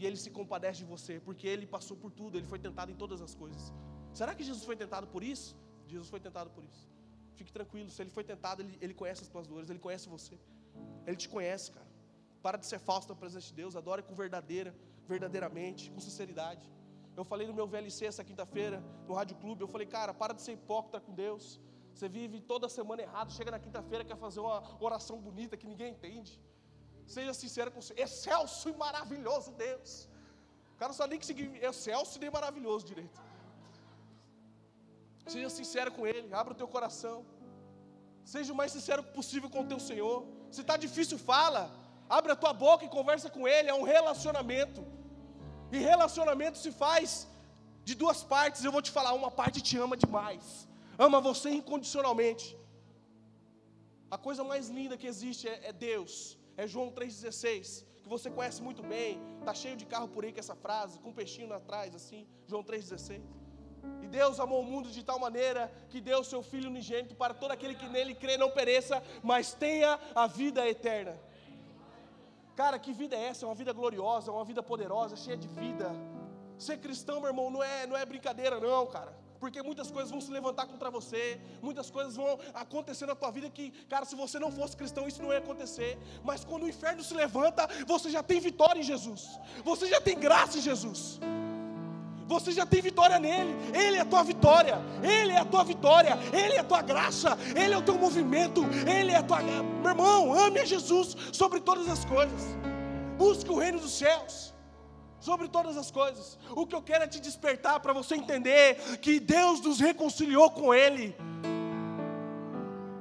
e 0.01 0.05
ele 0.08 0.17
se 0.17 0.31
compadece 0.38 0.79
de 0.79 0.86
você, 0.93 1.20
porque 1.20 1.48
ele 1.48 1.65
passou 1.75 1.96
por 1.96 2.12
tudo, 2.20 2.36
ele 2.38 2.48
foi 2.53 2.58
tentado 2.58 2.89
em 2.91 2.96
todas 2.96 3.22
as 3.22 3.34
coisas. 3.41 3.72
Será 4.20 4.34
que 4.34 4.43
Jesus 4.43 4.63
foi 4.70 4.75
tentado 4.75 5.05
por 5.13 5.24
isso? 5.24 5.50
Jesus 5.86 6.10
foi 6.10 6.20
tentado 6.20 6.50
por 6.55 6.63
isso. 6.63 6.89
Fique 7.36 7.51
tranquilo, 7.58 7.88
se 7.96 8.01
ele 8.01 8.10
foi 8.10 8.24
tentado, 8.24 8.63
ele, 8.63 8.75
ele 8.81 8.96
conhece 9.01 9.22
as 9.25 9.29
tuas 9.34 9.46
dores, 9.51 9.70
ele 9.70 9.84
conhece 9.88 10.10
você. 10.10 10.36
Ele 11.05 11.17
te 11.24 11.29
conhece, 11.29 11.72
cara. 11.72 11.86
Para 12.41 12.58
de 12.58 12.65
ser 12.65 12.79
falso 12.79 13.08
na 13.10 13.15
presença 13.15 13.48
de 13.50 13.53
Deus, 13.53 13.75
adore 13.75 14.01
com 14.01 14.15
verdadeira, 14.15 14.75
verdadeiramente, 15.08 15.91
com 15.91 16.00
sinceridade. 16.00 16.67
Eu 17.15 17.24
falei 17.24 17.46
no 17.46 17.53
meu 17.53 17.67
VLC 17.67 18.08
essa 18.08 18.24
quinta-feira, 18.24 18.84
no 19.08 19.13
Rádio 19.13 19.36
Clube, 19.38 19.62
eu 19.62 19.67
falei, 19.67 19.86
cara, 19.86 20.15
para 20.15 20.34
de 20.34 20.41
ser 20.41 20.53
hipócrita 20.53 21.00
com 21.00 21.13
Deus. 21.13 21.60
Você 21.93 22.10
vive 22.10 22.41
toda 22.41 22.67
semana 22.67 23.03
errado, 23.03 23.31
chega 23.31 23.51
na 23.51 23.60
quinta-feira, 23.60 24.03
quer 24.03 24.17
fazer 24.17 24.39
uma 24.39 24.63
oração 24.84 25.20
bonita 25.22 25.55
que 25.55 25.67
ninguém 25.67 25.91
entende. 25.91 26.39
Seja 27.15 27.34
sincero 27.41 27.70
com 27.74 27.82
você. 27.82 27.94
Excelso 28.06 28.65
e 28.72 28.74
maravilhoso 28.86 29.50
Deus. 29.65 29.91
O 30.74 30.77
cara 30.82 30.94
sabe 30.98 31.12
nem 31.12 31.20
que 31.22 31.30
significa 31.32 31.68
excelso 31.72 32.20
nem 32.24 32.32
maravilhoso 32.38 32.84
direito. 32.91 33.20
Seja 35.34 35.50
sincero 35.60 35.91
com 35.98 36.06
Ele, 36.12 36.27
abra 36.41 36.53
o 36.53 36.60
teu 36.62 36.70
coração. 36.75 37.18
Seja 38.34 38.53
o 38.53 38.56
mais 38.62 38.72
sincero 38.75 39.03
possível 39.18 39.50
com 39.53 39.62
o 39.63 39.70
teu 39.72 39.80
Senhor. 39.89 40.18
Se 40.56 40.62
está 40.63 40.77
difícil, 40.86 41.18
fala. 41.32 41.63
Abre 42.18 42.32
a 42.32 42.39
tua 42.44 42.53
boca 42.65 42.84
e 42.86 42.96
conversa 42.98 43.30
com 43.36 43.48
Ele. 43.56 43.70
É 43.70 43.77
um 43.82 43.88
relacionamento. 43.96 44.82
E 45.72 45.77
relacionamento 45.91 46.58
se 46.63 46.72
faz 46.84 47.27
de 47.88 47.94
duas 48.01 48.22
partes. 48.36 48.63
Eu 48.63 48.74
vou 48.77 48.84
te 48.88 48.91
falar, 48.98 49.13
uma 49.22 49.32
parte 49.41 49.62
te 49.70 49.77
ama 49.86 49.98
demais. 50.06 50.68
Ama 51.08 51.20
você 51.30 51.50
incondicionalmente. 51.62 52.48
A 54.15 54.18
coisa 54.27 54.44
mais 54.51 54.68
linda 54.77 54.98
que 55.01 55.08
existe 55.13 55.48
é, 55.48 55.56
é 55.70 55.74
Deus 55.89 56.15
é 56.58 56.67
João 56.67 56.91
3,16, 56.91 57.86
que 58.03 58.10
você 58.10 58.29
conhece 58.29 58.62
muito 58.62 58.84
bem, 58.84 59.22
está 59.39 59.53
cheio 59.53 59.75
de 59.75 59.86
carro 59.86 60.08
por 60.08 60.24
aí 60.24 60.34
com 60.34 60.39
essa 60.39 60.55
frase, 60.55 61.00
com 61.00 61.10
um 61.10 61.13
peixinho 61.13 61.53
atrás, 61.53 61.96
assim, 61.96 62.27
João 62.48 62.63
3,16. 62.63 63.22
E 64.03 64.08
Deus 64.08 64.39
amou 64.39 64.62
o 64.62 64.63
mundo 64.63 64.89
de 64.91 65.03
tal 65.03 65.17
maneira 65.17 65.72
que 65.89 66.00
deu 66.00 66.20
o 66.20 66.24
seu 66.24 66.43
Filho 66.43 66.70
unigênito 66.70 67.15
para 67.15 67.34
todo 67.34 67.51
aquele 67.51 67.74
que 67.74 67.88
nele 67.88 68.13
crê 68.13 68.38
não 68.38 68.51
pereça, 68.51 69.01
mas 69.24 69.53
tenha 69.53 70.00
a 70.13 70.27
vida 70.27 70.67
eterna. 70.67 71.20
Cara, 72.55 72.77
que 72.77 72.93
vida 72.93 73.15
é 73.15 73.24
essa? 73.25 73.46
É 73.46 73.48
uma 73.48 73.55
vida 73.55 73.74
gloriosa, 73.74 74.29
é 74.29 74.34
uma 74.34 74.46
vida 74.46 74.62
poderosa, 74.62 75.15
cheia 75.15 75.38
de 75.38 75.48
vida. 75.48 75.89
Ser 76.58 76.77
cristão, 76.77 77.20
meu 77.20 77.29
irmão, 77.29 77.50
não 77.50 77.63
é, 77.63 77.88
não 77.88 77.98
é 77.98 78.05
brincadeira, 78.05 78.60
não, 78.60 78.86
cara 78.86 79.22
porque 79.41 79.60
muitas 79.63 79.89
coisas 79.89 80.12
vão 80.12 80.21
se 80.21 80.31
levantar 80.31 80.67
contra 80.67 80.91
você, 80.91 81.41
muitas 81.63 81.89
coisas 81.89 82.15
vão 82.15 82.38
acontecer 82.53 83.07
na 83.07 83.15
tua 83.15 83.31
vida 83.31 83.50
que, 83.50 83.71
cara, 83.89 84.05
se 84.05 84.15
você 84.15 84.38
não 84.38 84.51
fosse 84.51 84.77
cristão, 84.77 85.07
isso 85.07 85.21
não 85.24 85.31
ia 85.31 85.39
acontecer. 85.39 85.98
Mas 86.24 86.45
quando 86.45 86.63
o 86.63 86.69
inferno 86.69 87.03
se 87.03 87.15
levanta, 87.15 87.67
você 87.88 88.12
já 88.12 88.21
tem 88.21 88.39
vitória 88.39 88.79
em 88.79 88.83
Jesus, 88.83 89.27
você 89.65 89.88
já 89.88 90.00
tem 90.00 90.17
graça 90.17 90.60
em 90.60 90.62
Jesus. 90.62 91.19
Você 92.27 92.53
já 92.53 92.65
tem 92.65 92.81
vitória 92.81 93.19
nele, 93.19 93.53
Ele 93.74 93.98
é 93.98 94.01
a 94.01 94.05
tua 94.05 94.24
vitória, 94.24 94.77
Ele 95.03 95.33
é 95.33 95.39
a 95.39 95.43
tua 95.43 95.65
vitória, 95.65 96.17
Ele 96.31 96.53
é 96.53 96.60
a 96.60 96.63
tua 96.63 96.81
graça, 96.81 97.38
Ele 97.53 97.74
é 97.74 97.77
o 97.77 97.81
teu 97.81 97.95
movimento, 97.95 98.62
Ele 98.88 99.12
é 99.12 99.17
a 99.17 99.24
tua. 99.24 99.41
Meu 99.41 99.89
irmão, 99.89 100.33
ame 100.33 100.60
a 100.60 100.65
Jesus 100.65 101.17
sobre 101.33 101.60
todas 101.60 101.89
as 101.89 102.05
coisas, 102.05 102.41
busque 103.17 103.51
o 103.51 103.57
reino 103.57 103.79
dos 103.79 103.91
céus 103.91 104.50
sobre 105.21 105.47
todas 105.47 105.77
as 105.77 105.89
coisas. 105.89 106.37
O 106.51 106.65
que 106.67 106.75
eu 106.75 106.81
quero 106.81 107.05
é 107.05 107.07
te 107.07 107.19
despertar 107.19 107.79
para 107.79 107.93
você 107.93 108.15
entender 108.15 108.75
que 108.97 109.19
Deus 109.19 109.61
nos 109.61 109.79
reconciliou 109.79 110.49
com 110.51 110.73
Ele. 110.73 111.15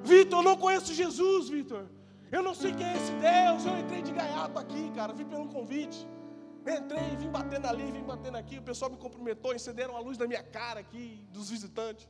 Vitor, 0.05 0.41
eu 0.41 0.43
não 0.43 0.57
conheço 0.57 0.95
Jesus, 0.95 1.49
Vitor. 1.49 1.87
Eu 2.31 2.43
não 2.43 2.55
sei 2.55 2.73
quem 2.73 2.87
é 2.87 2.97
esse 2.97 3.13
Deus. 3.13 3.65
Eu 3.67 3.79
entrei 3.79 4.03
de 4.03 4.13
gaiato 4.13 4.59
aqui, 4.59 4.91
cara. 4.93 5.13
Vim 5.13 5.25
pelo 5.25 5.49
convite. 5.49 6.07
Entrei, 6.61 7.17
vim 7.17 7.31
batendo 7.31 7.67
ali, 7.67 7.91
vim 7.91 8.03
batendo 8.03 8.37
aqui. 8.37 8.59
O 8.59 8.63
pessoal 8.63 8.91
me 8.91 8.97
cumprimentou, 8.97 9.55
encenderam 9.55 9.97
a 9.97 10.01
luz 10.01 10.19
na 10.19 10.27
minha 10.27 10.43
cara 10.43 10.79
aqui, 10.81 11.27
dos 11.31 11.51
visitantes. 11.51 12.07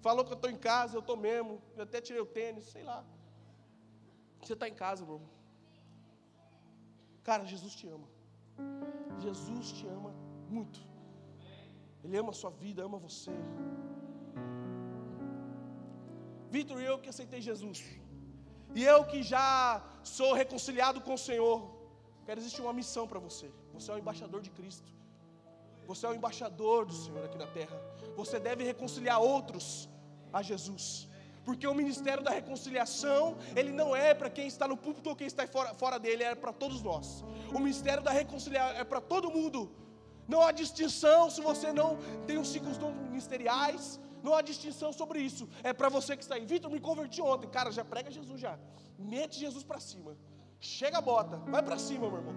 Falou 0.00 0.24
que 0.24 0.32
eu 0.32 0.36
estou 0.36 0.50
em 0.50 0.56
casa, 0.56 0.96
eu 0.96 1.00
estou 1.00 1.16
mesmo. 1.16 1.62
Eu 1.76 1.84
até 1.84 2.00
tirei 2.00 2.20
o 2.20 2.26
tênis, 2.26 2.64
sei 2.64 2.82
lá. 2.82 3.04
Você 4.42 4.54
está 4.54 4.66
em 4.66 4.74
casa, 4.74 5.02
irmão. 5.02 5.20
Cara, 7.22 7.44
Jesus 7.44 7.74
te 7.74 7.86
ama. 7.86 8.08
Jesus 9.18 9.72
te 9.72 9.86
ama 9.86 10.12
muito. 10.48 10.80
Ele 12.04 12.16
ama 12.16 12.30
a 12.30 12.38
sua 12.40 12.50
vida, 12.50 12.82
ama 12.82 12.98
você. 12.98 13.32
Vitor, 16.50 16.80
eu 16.80 16.98
que 16.98 17.08
aceitei 17.08 17.40
Jesus. 17.40 17.84
E 18.74 18.84
eu 18.84 19.04
que 19.04 19.22
já 19.22 19.82
sou 20.02 20.32
reconciliado 20.32 21.00
com 21.00 21.14
o 21.14 21.18
Senhor. 21.18 21.58
Quero 22.24 22.40
existir 22.40 22.62
uma 22.62 22.72
missão 22.72 23.06
para 23.06 23.18
você. 23.18 23.50
Você 23.74 23.90
é 23.90 23.94
o 23.94 23.98
embaixador 23.98 24.40
de 24.40 24.50
Cristo. 24.50 24.90
Você 25.86 26.06
é 26.06 26.08
o 26.08 26.14
embaixador 26.14 26.86
do 26.86 26.92
Senhor 26.92 27.24
aqui 27.24 27.38
na 27.38 27.46
terra. 27.46 27.76
Você 28.16 28.38
deve 28.38 28.62
reconciliar 28.64 29.20
outros 29.20 29.88
a 30.32 30.40
Jesus. 30.42 31.09
Porque 31.50 31.66
o 31.66 31.74
ministério 31.74 32.22
da 32.26 32.30
reconciliação, 32.30 33.36
ele 33.56 33.72
não 33.78 33.88
é 34.06 34.14
para 34.18 34.30
quem 34.30 34.46
está 34.46 34.68
no 34.72 34.76
púlpito 34.84 35.08
ou 35.10 35.16
quem 35.20 35.26
está 35.26 35.44
fora, 35.54 35.70
fora 35.74 35.98
dele, 36.04 36.22
é 36.22 36.32
para 36.42 36.52
todos 36.52 36.80
nós. 36.80 37.24
O 37.52 37.58
ministério 37.58 38.04
da 38.08 38.12
reconciliação 38.12 38.76
é 38.82 38.84
para 38.84 39.00
todo 39.00 39.32
mundo. 39.36 39.60
Não 40.28 40.42
há 40.42 40.52
distinção 40.52 41.28
se 41.28 41.40
você 41.40 41.72
não 41.72 41.88
tem 42.28 42.38
os 42.38 42.48
cinco 42.54 42.70
dons 42.82 42.94
ministeriais. 43.08 43.98
Não 44.22 44.32
há 44.32 44.42
distinção 44.42 44.92
sobre 44.92 45.18
isso. 45.28 45.48
É 45.64 45.72
para 45.72 45.88
você 45.88 46.16
que 46.16 46.22
está 46.22 46.36
aí. 46.36 46.44
Vitor, 46.46 46.70
me 46.70 46.78
converti 46.78 47.20
ontem. 47.20 47.48
Cara, 47.50 47.72
já 47.72 47.84
prega 47.84 48.12
Jesus 48.12 48.38
já. 48.40 48.56
Mete 48.96 49.36
Jesus 49.40 49.64
para 49.64 49.80
cima. 49.80 50.16
Chega 50.60 50.98
a 50.98 51.00
bota. 51.00 51.38
Vai 51.54 51.64
para 51.64 51.78
cima, 51.78 52.08
meu 52.08 52.18
irmão. 52.20 52.36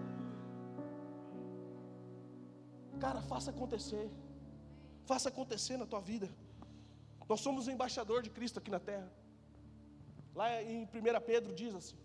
Cara, 2.99 3.21
faça 3.21 3.51
acontecer. 3.51 4.09
Faça 5.05 5.29
acontecer 5.29 5.77
na 5.77 5.85
tua 5.85 6.01
vida. 6.01 6.27
Nós 7.27 7.41
somos 7.41 7.67
o 7.67 7.71
embaixador 7.71 8.21
de 8.21 8.29
Cristo 8.29 8.59
aqui 8.59 8.71
na 8.71 8.79
terra. 8.79 9.11
Lá 10.35 10.61
em 10.61 10.83
1 10.83 10.87
Pedro 11.25 11.53
diz 11.53 11.73
assim: 11.75 11.97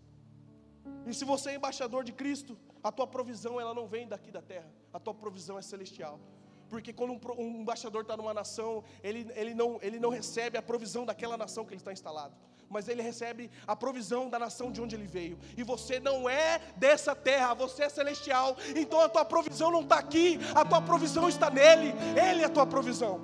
E 1.07 1.15
se 1.15 1.25
você 1.25 1.51
é 1.51 1.55
embaixador 1.55 2.05
de 2.05 2.13
Cristo, 2.13 2.59
a 2.83 2.93
tua 2.93 3.07
provisão 3.07 3.61
ela 3.61 3.75
não 3.75 3.87
vem 3.87 4.07
daqui 4.07 4.31
da 4.31 4.43
terra, 4.43 4.71
a 4.93 5.01
tua 5.01 5.15
provisão 5.15 5.59
é 5.59 5.63
celestial. 5.63 6.21
Porque 6.69 6.93
quando 6.93 7.13
um, 7.13 7.21
um 7.39 7.61
embaixador 7.63 8.03
está 8.03 8.17
numa 8.17 8.35
nação, 8.35 8.85
ele, 9.03 9.27
ele, 9.35 9.55
não, 9.55 9.79
ele 9.81 9.99
não 9.99 10.11
recebe 10.11 10.59
a 10.59 10.63
provisão 10.63 11.07
daquela 11.07 11.37
nação 11.37 11.65
que 11.65 11.73
ele 11.73 11.81
está 11.81 11.93
instalado, 11.93 12.37
mas 12.69 12.89
ele 12.89 13.01
recebe 13.01 13.51
a 13.67 13.75
provisão 13.75 14.29
da 14.29 14.39
nação 14.39 14.71
de 14.71 14.81
onde 14.83 14.95
ele 14.95 15.07
veio. 15.07 15.39
E 15.57 15.63
você 15.63 15.99
não 15.99 16.29
é 16.29 16.59
dessa 16.77 17.15
terra, 17.15 17.55
você 17.55 17.85
é 17.85 17.89
celestial. 17.89 18.57
Então 18.77 19.01
a 19.01 19.09
tua 19.09 19.25
provisão 19.25 19.71
não 19.71 19.81
está 19.81 19.99
aqui, 19.99 20.39
a 20.55 20.65
tua 20.65 20.83
provisão 20.83 21.27
está 21.27 21.49
nele. 21.49 21.95
Ele 22.23 22.43
é 22.43 22.45
a 22.45 22.51
tua 22.51 22.67
provisão. 22.67 23.21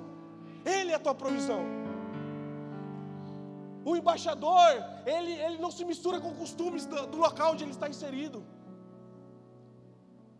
Ele 0.65 0.91
é 0.91 0.95
a 0.95 0.99
tua 0.99 1.13
provisão. 1.13 1.74
O 3.89 3.95
embaixador, 3.99 4.69
ele, 5.15 5.33
ele 5.45 5.57
não 5.63 5.71
se 5.77 5.83
mistura 5.89 6.17
com 6.23 6.39
costumes 6.41 6.85
do, 6.91 6.99
do 7.11 7.17
local 7.25 7.49
onde 7.53 7.63
ele 7.65 7.75
está 7.77 7.87
inserido. 7.93 8.39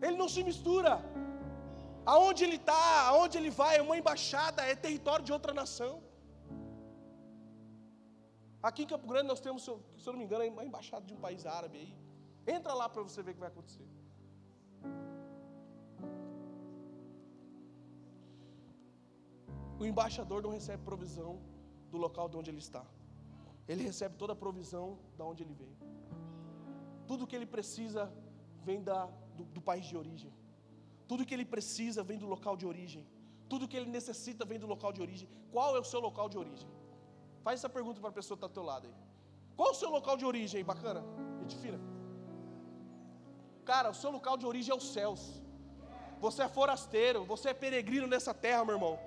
Ele 0.06 0.18
não 0.22 0.30
se 0.36 0.44
mistura. 0.50 0.94
Aonde 2.14 2.42
ele 2.46 2.58
está, 2.62 2.84
aonde 3.12 3.38
ele 3.40 3.52
vai, 3.62 3.74
é 3.78 3.84
uma 3.88 3.98
embaixada, 4.02 4.64
é 4.72 4.76
território 4.88 5.24
de 5.28 5.34
outra 5.38 5.54
nação. 5.62 5.94
Aqui 8.68 8.82
em 8.84 8.90
Campo 8.94 9.08
Grande 9.12 9.28
nós 9.34 9.42
temos, 9.46 9.64
se 9.64 9.70
eu, 9.70 9.80
não 10.14 10.20
me 10.20 10.26
engano, 10.26 10.44
uma 10.56 10.66
embaixada 10.70 11.06
de 11.06 11.14
um 11.14 11.22
país 11.28 11.46
árabe 11.58 11.78
aí. 11.82 11.92
Entra 12.56 12.74
lá 12.74 12.88
para 12.90 13.04
você 13.08 13.22
ver 13.22 13.32
o 13.32 13.34
que 13.36 13.40
vai 13.46 13.50
acontecer. 13.54 13.88
O 19.80 19.86
embaixador 19.86 20.42
não 20.42 20.52
recebe 20.58 20.84
provisão 20.92 21.34
do 21.92 21.98
local 22.06 22.28
de 22.28 22.38
onde 22.38 22.50
ele 22.50 22.64
está. 22.68 22.84
Ele 23.68 23.84
recebe 23.84 24.16
toda 24.16 24.34
a 24.34 24.36
provisão 24.36 25.00
da 25.18 25.26
onde 25.26 25.44
ele 25.44 25.54
veio. 25.54 25.78
Tudo 27.08 27.28
que 27.28 27.36
ele 27.36 27.46
precisa 27.46 28.12
vem 28.64 28.82
da, 28.84 29.06
do, 29.38 29.44
do 29.46 29.62
país 29.62 29.86
de 29.86 29.98
origem. 29.98 30.32
Tudo 31.08 31.26
que 31.26 31.34
ele 31.34 31.46
precisa 31.46 32.04
vem 32.04 32.18
do 32.18 32.28
local 32.28 32.56
de 32.58 32.66
origem. 32.66 33.06
Tudo 33.48 33.68
que 33.68 33.78
ele 33.78 33.90
necessita 33.90 34.44
vem 34.44 34.60
do 34.60 34.68
local 34.68 34.92
de 34.92 35.02
origem. 35.02 35.28
Qual 35.52 35.76
é 35.76 35.80
o 35.80 35.84
seu 35.84 36.00
local 36.00 36.28
de 36.28 36.38
origem? 36.38 36.68
Faz 37.44 37.60
essa 37.60 37.70
pergunta 37.70 38.00
para 38.02 38.10
a 38.10 38.14
pessoa 38.14 38.36
que 38.36 38.46
está 38.46 38.48
ao 38.48 38.54
teu 38.54 38.64
lado 38.64 38.88
aí. 38.88 38.94
Qual 39.56 39.70
é 39.70 39.72
o 39.72 39.76
seu 39.76 39.90
local 39.90 40.18
de 40.18 40.26
origem? 40.26 40.64
Bacana? 40.64 41.04
Gente. 41.48 41.80
Cara, 43.64 43.90
o 43.90 43.94
seu 43.94 44.12
local 44.12 44.38
de 44.38 44.46
origem 44.46 44.72
é 44.72 44.78
os 44.78 44.88
céus. 44.94 45.42
Você 46.20 46.42
é 46.44 46.48
forasteiro, 46.48 47.24
você 47.24 47.50
é 47.50 47.54
peregrino 47.54 48.08
nessa 48.08 48.34
terra, 48.34 48.66
meu 48.66 48.76
irmão. 48.76 49.00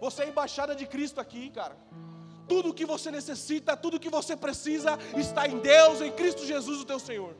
Você 0.00 0.22
é 0.24 0.28
embaixada 0.28 0.74
de 0.74 0.86
Cristo 0.86 1.20
aqui, 1.20 1.50
cara. 1.50 1.76
Tudo 2.48 2.74
que 2.74 2.84
você 2.84 3.10
necessita, 3.10 3.76
tudo 3.76 4.00
que 4.00 4.10
você 4.10 4.36
precisa 4.36 4.98
está 5.16 5.46
em 5.46 5.58
Deus, 5.58 6.00
em 6.00 6.12
Cristo 6.12 6.44
Jesus, 6.44 6.80
o 6.80 6.84
teu 6.84 6.98
Senhor. 6.98 7.34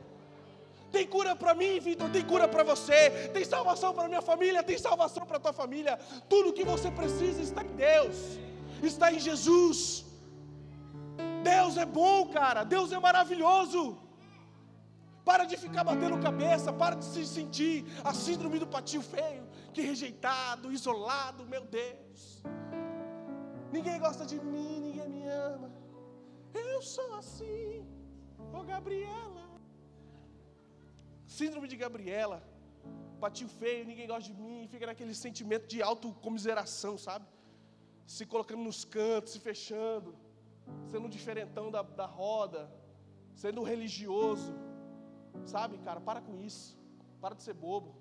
Tem 0.91 1.07
cura 1.07 1.35
para 1.35 1.55
mim, 1.55 1.79
Vitor, 1.79 2.09
tem 2.11 2.23
cura 2.23 2.47
para 2.47 2.63
você, 2.63 3.09
tem 3.33 3.43
salvação 3.43 3.93
para 3.95 4.07
minha 4.07 4.21
família, 4.21 4.61
tem 4.61 4.77
salvação 4.77 5.25
para 5.25 5.39
tua 5.39 5.53
família. 5.61 5.97
Tudo 6.29 6.53
que 6.53 6.63
você 6.63 6.91
precisa 6.91 7.41
está 7.41 7.63
em 7.63 7.75
Deus, 7.75 8.15
está 8.83 9.11
em 9.11 9.19
Jesus. 9.19 10.05
Deus 11.43 11.77
é 11.77 11.85
bom, 11.85 12.27
cara, 12.27 12.63
Deus 12.63 12.91
é 12.91 12.99
maravilhoso. 12.99 13.81
Para 15.29 15.45
de 15.45 15.57
ficar 15.57 15.83
batendo 15.89 16.19
cabeça, 16.27 16.71
para 16.71 16.95
de 16.95 17.05
se 17.05 17.25
sentir 17.25 17.75
a 18.03 18.13
síndrome 18.13 18.59
do 18.59 18.67
patinho 18.67 19.01
feio, 19.01 19.43
que 19.73 19.81
rejeitado, 19.81 20.71
isolado, 20.71 21.45
meu 21.53 21.63
Deus. 21.79 22.43
Ninguém 23.75 23.97
gosta 24.05 24.25
de 24.31 24.37
mim. 24.39 24.72
Eu 26.53 26.81
sou 26.81 27.15
assim, 27.15 27.85
ô 28.53 28.63
Gabriela. 28.63 29.43
Síndrome 31.25 31.67
de 31.67 31.75
Gabriela, 31.75 32.43
patinho 33.19 33.49
feio, 33.49 33.85
ninguém 33.85 34.07
gosta 34.07 34.31
de 34.31 34.39
mim, 34.39 34.67
fica 34.67 34.85
naquele 34.85 35.15
sentimento 35.15 35.67
de 35.67 35.81
autocomiseração, 35.81 36.97
sabe? 36.97 37.25
Se 38.05 38.25
colocando 38.25 38.63
nos 38.63 38.85
cantos, 38.85 39.33
se 39.33 39.39
fechando, 39.39 40.15
sendo 40.87 41.05
um 41.07 41.09
diferentão 41.09 41.71
da, 41.71 41.81
da 41.81 42.05
roda, 42.05 42.71
sendo 43.33 43.63
religioso. 43.63 44.53
Sabe, 45.45 45.77
cara, 45.79 45.99
para 45.99 46.21
com 46.21 46.37
isso. 46.39 46.77
Para 47.19 47.35
de 47.35 47.43
ser 47.43 47.53
bobo. 47.53 47.95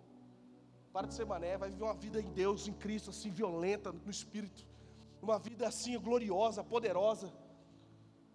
Para 0.92 1.06
de 1.06 1.14
ser 1.14 1.24
mané. 1.24 1.56
Vai 1.56 1.70
viver 1.70 1.84
uma 1.84 1.94
vida 1.94 2.20
em 2.20 2.30
Deus, 2.32 2.68
em 2.68 2.72
Cristo, 2.72 3.10
assim, 3.10 3.30
violenta 3.30 3.92
no 3.92 4.10
Espírito. 4.10 4.66
Uma 5.20 5.38
vida 5.38 5.66
assim, 5.66 5.98
gloriosa, 5.98 6.62
poderosa. 6.62 7.32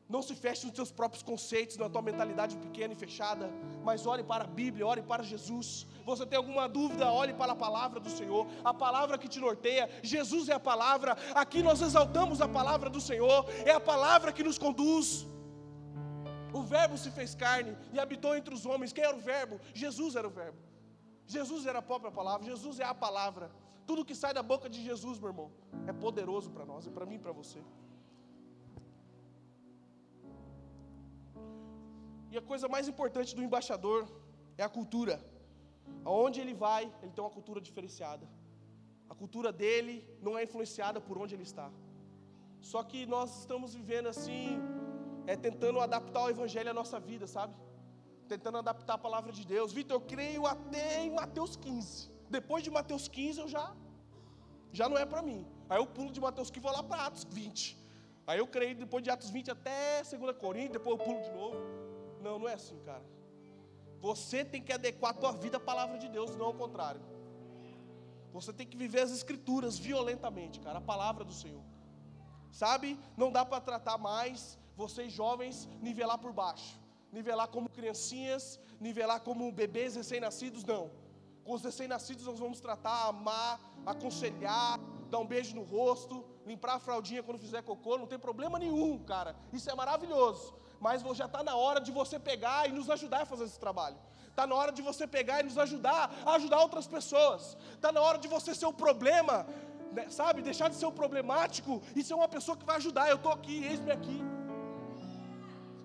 Não 0.10 0.22
se 0.22 0.34
feche 0.36 0.66
nos 0.66 0.76
seus 0.76 0.92
próprios 0.92 1.22
conceitos, 1.22 1.76
na 1.76 1.90
tua 1.90 2.02
mentalidade 2.02 2.56
pequena 2.56 2.94
e 2.94 2.96
fechada, 2.96 3.50
mas 3.84 4.06
olhe 4.06 4.24
para 4.24 4.46
a 4.46 4.48
Bíblia, 4.48 4.88
olhe 4.88 5.02
para 5.02 5.22
Jesus. 5.22 5.86
Você 6.06 6.26
tem 6.26 6.38
alguma 6.38 6.68
dúvida, 6.70 7.12
olhe 7.12 7.34
para 7.34 7.52
a 7.52 7.56
palavra 7.56 8.00
do 8.00 8.10
Senhor, 8.10 8.48
a 8.64 8.74
palavra 8.74 9.18
que 9.18 9.28
te 9.28 9.40
norteia. 9.40 9.90
Jesus 10.02 10.48
é 10.48 10.54
a 10.54 10.60
palavra. 10.60 11.18
Aqui 11.36 11.62
nós 11.62 11.82
exaltamos 11.82 12.40
a 12.40 12.48
palavra 12.48 12.90
do 12.90 13.02
Senhor, 13.02 13.46
é 13.66 13.72
a 13.72 13.80
palavra 13.80 14.32
que 14.32 14.44
nos 14.44 14.58
conduz. 14.58 15.28
O 16.54 16.64
Verbo 16.64 16.98
se 16.98 17.12
fez 17.12 17.36
carne 17.36 17.76
e 17.92 18.00
habitou 18.00 18.34
entre 18.36 18.54
os 18.54 18.66
homens. 18.66 18.94
Quem 18.94 19.04
era 19.04 19.16
o 19.16 19.20
Verbo? 19.20 19.60
Jesus 19.74 20.16
era 20.16 20.28
o 20.28 20.32
Verbo. 20.32 20.58
Jesus 21.26 21.66
era 21.66 21.80
a 21.80 21.82
própria 21.82 22.12
palavra. 22.12 22.46
Jesus 22.46 22.80
é 22.80 22.86
a 22.86 22.96
palavra. 22.96 23.52
Tudo 23.86 24.06
que 24.06 24.16
sai 24.16 24.34
da 24.34 24.42
boca 24.42 24.70
de 24.70 24.82
Jesus, 24.82 25.20
meu 25.20 25.30
irmão, 25.30 25.52
é 25.86 25.92
poderoso 25.92 26.50
para 26.50 26.66
nós, 26.66 26.88
é 26.88 26.90
para 26.90 27.06
mim 27.06 27.16
e 27.16 27.20
para 27.20 27.34
você. 27.34 27.60
E 32.32 32.38
a 32.38 32.42
coisa 32.42 32.68
mais 32.68 32.88
importante 32.88 33.36
do 33.36 33.44
embaixador 33.48 34.08
é 34.58 34.64
a 34.64 34.70
cultura. 34.78 35.16
Aonde 36.04 36.40
ele 36.42 36.54
vai, 36.54 36.84
ele 37.02 37.12
tem 37.12 37.24
uma 37.24 37.36
cultura 37.38 37.60
diferenciada. 37.62 38.28
A 39.10 39.16
cultura 39.16 39.52
dele 39.52 39.96
não 40.22 40.38
é 40.38 40.44
influenciada 40.44 41.00
por 41.00 41.18
onde 41.18 41.34
ele 41.36 41.48
está. 41.52 41.70
Só 42.60 42.84
que 42.84 43.06
nós 43.06 43.40
estamos 43.40 43.74
vivendo 43.74 44.08
assim, 44.08 44.60
é 45.26 45.36
tentando 45.36 45.80
adaptar 45.80 46.24
o 46.26 46.30
evangelho 46.30 46.70
à 46.72 46.74
nossa 46.74 47.00
vida, 47.00 47.26
sabe? 47.28 47.54
Tentando 48.28 48.58
adaptar 48.58 48.96
a 48.96 48.98
palavra 49.08 49.32
de 49.32 49.46
Deus. 49.46 49.72
Vitor, 49.72 49.96
eu 49.98 50.02
creio 50.02 50.46
até 50.46 51.04
em 51.06 51.12
Mateus 51.12 51.56
15. 51.56 52.12
Depois 52.30 52.64
de 52.64 52.70
Mateus 52.70 53.08
15 53.08 53.40
eu 53.40 53.48
já 53.48 53.66
já 54.72 54.88
não 54.90 54.98
é 54.98 55.06
para 55.06 55.22
mim. 55.22 55.46
Aí 55.70 55.80
eu 55.80 55.88
pulo 55.88 56.12
de 56.12 56.20
Mateus 56.20 56.50
15 56.50 56.60
e 56.60 56.66
vou 56.68 56.72
lá 56.78 56.84
para 56.84 57.06
Atos 57.06 57.24
20. 57.24 57.78
Aí 58.28 58.40
eu 58.40 58.48
creio 58.48 58.76
depois 58.76 59.04
de 59.04 59.10
Atos 59.10 59.30
20 59.30 59.52
até 59.52 60.04
2 60.04 60.38
Coríntios, 60.38 60.74
depois 60.74 61.00
eu 61.00 61.06
pulo 61.06 61.22
de 61.22 61.32
novo. 61.32 61.87
Não, 62.28 62.38
não 62.40 62.50
é 62.50 62.56
assim, 62.62 62.80
cara. 62.90 63.06
Você 64.08 64.40
tem 64.54 64.62
que 64.62 64.74
adequar 64.74 65.12
a 65.12 65.20
tua 65.22 65.32
vida 65.44 65.58
à 65.58 65.60
palavra 65.72 65.98
de 66.04 66.10
Deus, 66.16 66.36
não 66.36 66.48
ao 66.48 66.58
contrário. 66.64 67.02
Você 68.38 68.52
tem 68.58 68.68
que 68.72 68.78
viver 68.84 69.02
as 69.08 69.12
escrituras 69.20 69.78
violentamente, 69.88 70.60
cara, 70.60 70.80
a 70.80 70.88
palavra 70.94 71.24
do 71.30 71.36
Senhor. 71.42 71.64
Sabe? 72.52 73.00
Não 73.16 73.32
dá 73.32 73.44
para 73.46 73.62
tratar 73.70 73.98
mais 73.98 74.60
vocês 74.76 75.12
jovens 75.12 75.56
nivelar 75.88 76.20
por 76.24 76.34
baixo, 76.34 76.74
nivelar 77.18 77.48
como 77.48 77.70
criancinhas, 77.78 78.60
nivelar 78.88 79.22
como 79.22 79.52
bebês 79.52 79.96
recém-nascidos, 79.96 80.64
não. 80.64 80.92
Com 81.46 81.54
os 81.54 81.64
recém-nascidos 81.64 82.26
nós 82.26 82.40
vamos 82.40 82.60
tratar, 82.60 83.08
amar, 83.08 83.60
aconselhar, 83.86 84.80
dar 85.10 85.20
um 85.20 85.26
beijo 85.26 85.56
no 85.56 85.64
rosto, 85.64 86.24
limpar 86.46 86.76
a 86.76 86.80
fraldinha 86.80 87.24
quando 87.24 87.40
fizer 87.40 87.62
cocô, 87.64 87.98
não 87.98 88.06
tem 88.06 88.20
problema 88.20 88.60
nenhum, 88.60 89.00
cara. 89.00 89.36
Isso 89.54 89.70
é 89.72 89.76
maravilhoso. 89.84 90.54
Mas 90.80 91.02
já 91.18 91.26
está 91.26 91.44
na 91.44 91.56
hora 91.56 91.80
de 91.80 91.92
você 91.92 92.20
pegar 92.20 92.70
e 92.70 92.72
nos 92.72 92.90
ajudar 92.90 93.22
a 93.24 93.26
fazer 93.26 93.46
esse 93.46 93.60
trabalho. 93.60 93.98
Está 94.30 94.46
na 94.46 94.56
hora 94.56 94.72
de 94.72 94.82
você 94.82 95.08
pegar 95.08 95.40
e 95.42 95.44
nos 95.44 95.58
ajudar 95.58 96.14
a 96.26 96.34
ajudar 96.34 96.60
outras 96.62 96.88
pessoas. 96.88 97.58
Está 97.74 97.92
na 97.92 98.02
hora 98.02 98.20
de 98.20 98.28
você 98.28 98.54
ser 98.54 98.68
o 98.68 98.74
problema, 98.74 99.48
né, 99.92 100.10
sabe? 100.10 100.44
Deixar 100.44 100.70
de 100.70 100.76
ser 100.76 100.86
o 100.86 100.92
problemático 100.92 101.82
e 101.96 102.04
ser 102.04 102.14
uma 102.14 102.28
pessoa 102.28 102.56
que 102.56 102.64
vai 102.64 102.76
ajudar. 102.76 103.10
Eu 103.10 103.16
estou 103.16 103.32
aqui, 103.32 103.66
eis-me 103.66 103.92
aqui. 103.92 104.20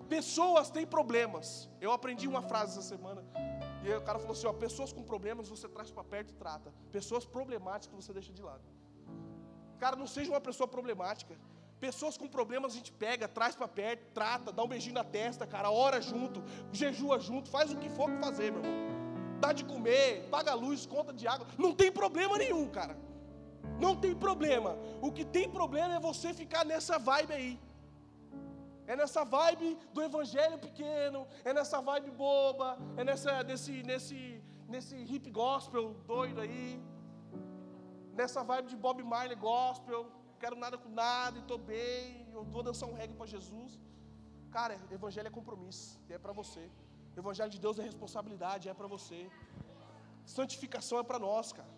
Pessoas 0.07 0.69
têm 0.69 0.85
problemas. 0.85 1.67
Eu 1.81 1.91
aprendi 1.91 2.27
uma 2.27 2.43
frase 2.43 2.77
essa 2.77 2.87
semana. 2.87 3.23
E 3.83 3.91
o 3.91 4.01
cara 4.01 4.19
falou 4.19 4.33
assim: 4.33 4.45
ó, 4.45 4.53
pessoas 4.53 4.93
com 4.93 5.01
problemas 5.01 5.49
você 5.49 5.67
traz 5.67 5.89
para 5.89 6.03
perto 6.03 6.29
e 6.29 6.35
trata. 6.35 6.71
Pessoas 6.91 7.25
problemáticas 7.25 7.95
você 8.05 8.13
deixa 8.13 8.31
de 8.31 8.43
lado. 8.43 8.63
Cara, 9.79 9.95
não 9.95 10.07
seja 10.07 10.29
uma 10.31 10.39
pessoa 10.39 10.67
problemática. 10.67 11.35
Pessoas 11.83 12.17
com 12.17 12.29
problemas 12.29 12.71
a 12.71 12.75
gente 12.77 12.93
pega, 12.93 13.27
traz 13.27 13.57
para 13.57 13.67
perto, 13.67 14.03
trata, 14.13 14.53
dá 14.53 14.63
um 14.63 14.69
beijinho 14.69 14.95
na 14.95 15.03
testa, 15.03 15.45
cara, 15.45 15.69
ora 15.69 15.99
junto, 16.01 16.41
jejua 16.71 17.19
junto, 17.19 17.49
faz 17.49 17.73
o 17.73 17.77
que 17.77 17.89
for 17.89 18.09
para 18.09 18.21
fazer, 18.27 18.53
meu 18.53 18.61
irmão. 18.63 19.39
Dá 19.41 19.51
de 19.51 19.65
comer, 19.65 20.29
paga 20.29 20.51
a 20.51 20.55
luz, 20.55 20.85
conta 20.85 21.11
de 21.11 21.27
água. 21.27 21.45
Não 21.57 21.73
tem 21.81 21.91
problema 21.91 22.37
nenhum, 22.37 22.69
cara. 22.69 22.95
Não 23.81 23.93
tem 23.97 24.15
problema. 24.15 24.77
O 25.01 25.11
que 25.11 25.25
tem 25.25 25.49
problema 25.57 25.95
é 25.95 25.99
você 25.99 26.33
ficar 26.33 26.63
nessa 26.63 26.97
vibe 26.97 27.33
aí. 27.33 27.59
É 28.87 28.95
nessa 28.95 29.25
vibe 29.25 29.77
do 29.93 30.01
evangelho 30.01 30.57
pequeno, 30.57 31.27
é 31.43 31.53
nessa 31.53 31.81
vibe 31.81 32.11
boba, 32.11 32.77
é 32.95 33.03
nessa, 33.03 33.43
nesse, 33.43 33.83
nesse, 33.83 34.41
nesse 34.69 34.95
hip 34.95 35.29
gospel 35.29 35.85
doido 36.07 36.39
aí, 36.39 36.81
nessa 38.13 38.41
vibe 38.41 38.69
de 38.69 38.77
Bob 38.77 39.03
Marley 39.03 39.35
gospel, 39.35 40.09
quero 40.43 40.57
nada 40.63 40.77
com 40.83 40.89
nada 40.89 41.35
e 41.39 41.41
estou 41.41 41.57
bem, 41.57 42.27
eu 42.37 42.43
vou 42.53 42.61
dançar 42.67 42.87
um 42.89 42.95
reggae 43.01 43.13
para 43.19 43.27
Jesus. 43.33 43.71
Cara, 44.55 44.73
evangelho 44.97 45.29
é 45.29 45.35
compromisso, 45.39 45.85
e 46.07 46.13
é 46.17 46.19
para 46.23 46.33
você. 46.39 46.63
Evangelho 47.21 47.51
de 47.55 47.59
Deus 47.65 47.79
é 47.79 47.83
responsabilidade, 47.91 48.67
é 48.67 48.73
para 48.79 48.89
você. 48.95 49.19
Santificação 50.37 50.97
é 50.99 51.05
para 51.09 51.19
nós, 51.27 51.53
cara. 51.59 51.73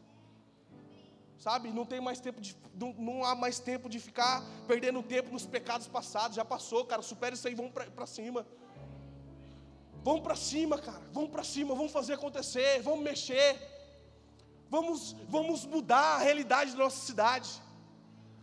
Sabe, 1.46 1.72
não 1.80 1.86
tem 1.92 2.02
mais 2.08 2.20
tempo 2.28 2.42
de, 2.46 2.52
não, 2.82 2.92
não, 3.08 3.18
há 3.24 3.36
mais 3.36 3.60
tempo 3.60 3.88
de 3.94 4.00
ficar 4.00 4.36
perdendo 4.72 5.04
tempo 5.04 5.30
nos 5.36 5.46
pecados 5.56 5.88
passados. 5.98 6.36
Já 6.36 6.46
passou, 6.56 6.82
cara. 6.86 7.04
Supera 7.12 7.36
isso 7.36 7.48
aí, 7.48 7.54
vamos 7.54 7.72
para 7.72 8.08
cima. 8.08 8.48
Vamos 10.08 10.22
para 10.22 10.36
cima, 10.36 10.80
cara. 10.88 11.04
Vamos 11.18 11.30
para 11.30 11.44
cima, 11.44 11.76
vamos 11.76 11.92
fazer 11.92 12.14
acontecer, 12.14 12.82
vamos 12.82 13.04
mexer. 13.10 13.52
Vamos, 14.76 15.16
vamos 15.36 15.66
mudar 15.76 16.08
a 16.16 16.24
realidade 16.30 16.72
da 16.72 16.80
nossa 16.86 17.06
cidade. 17.06 17.65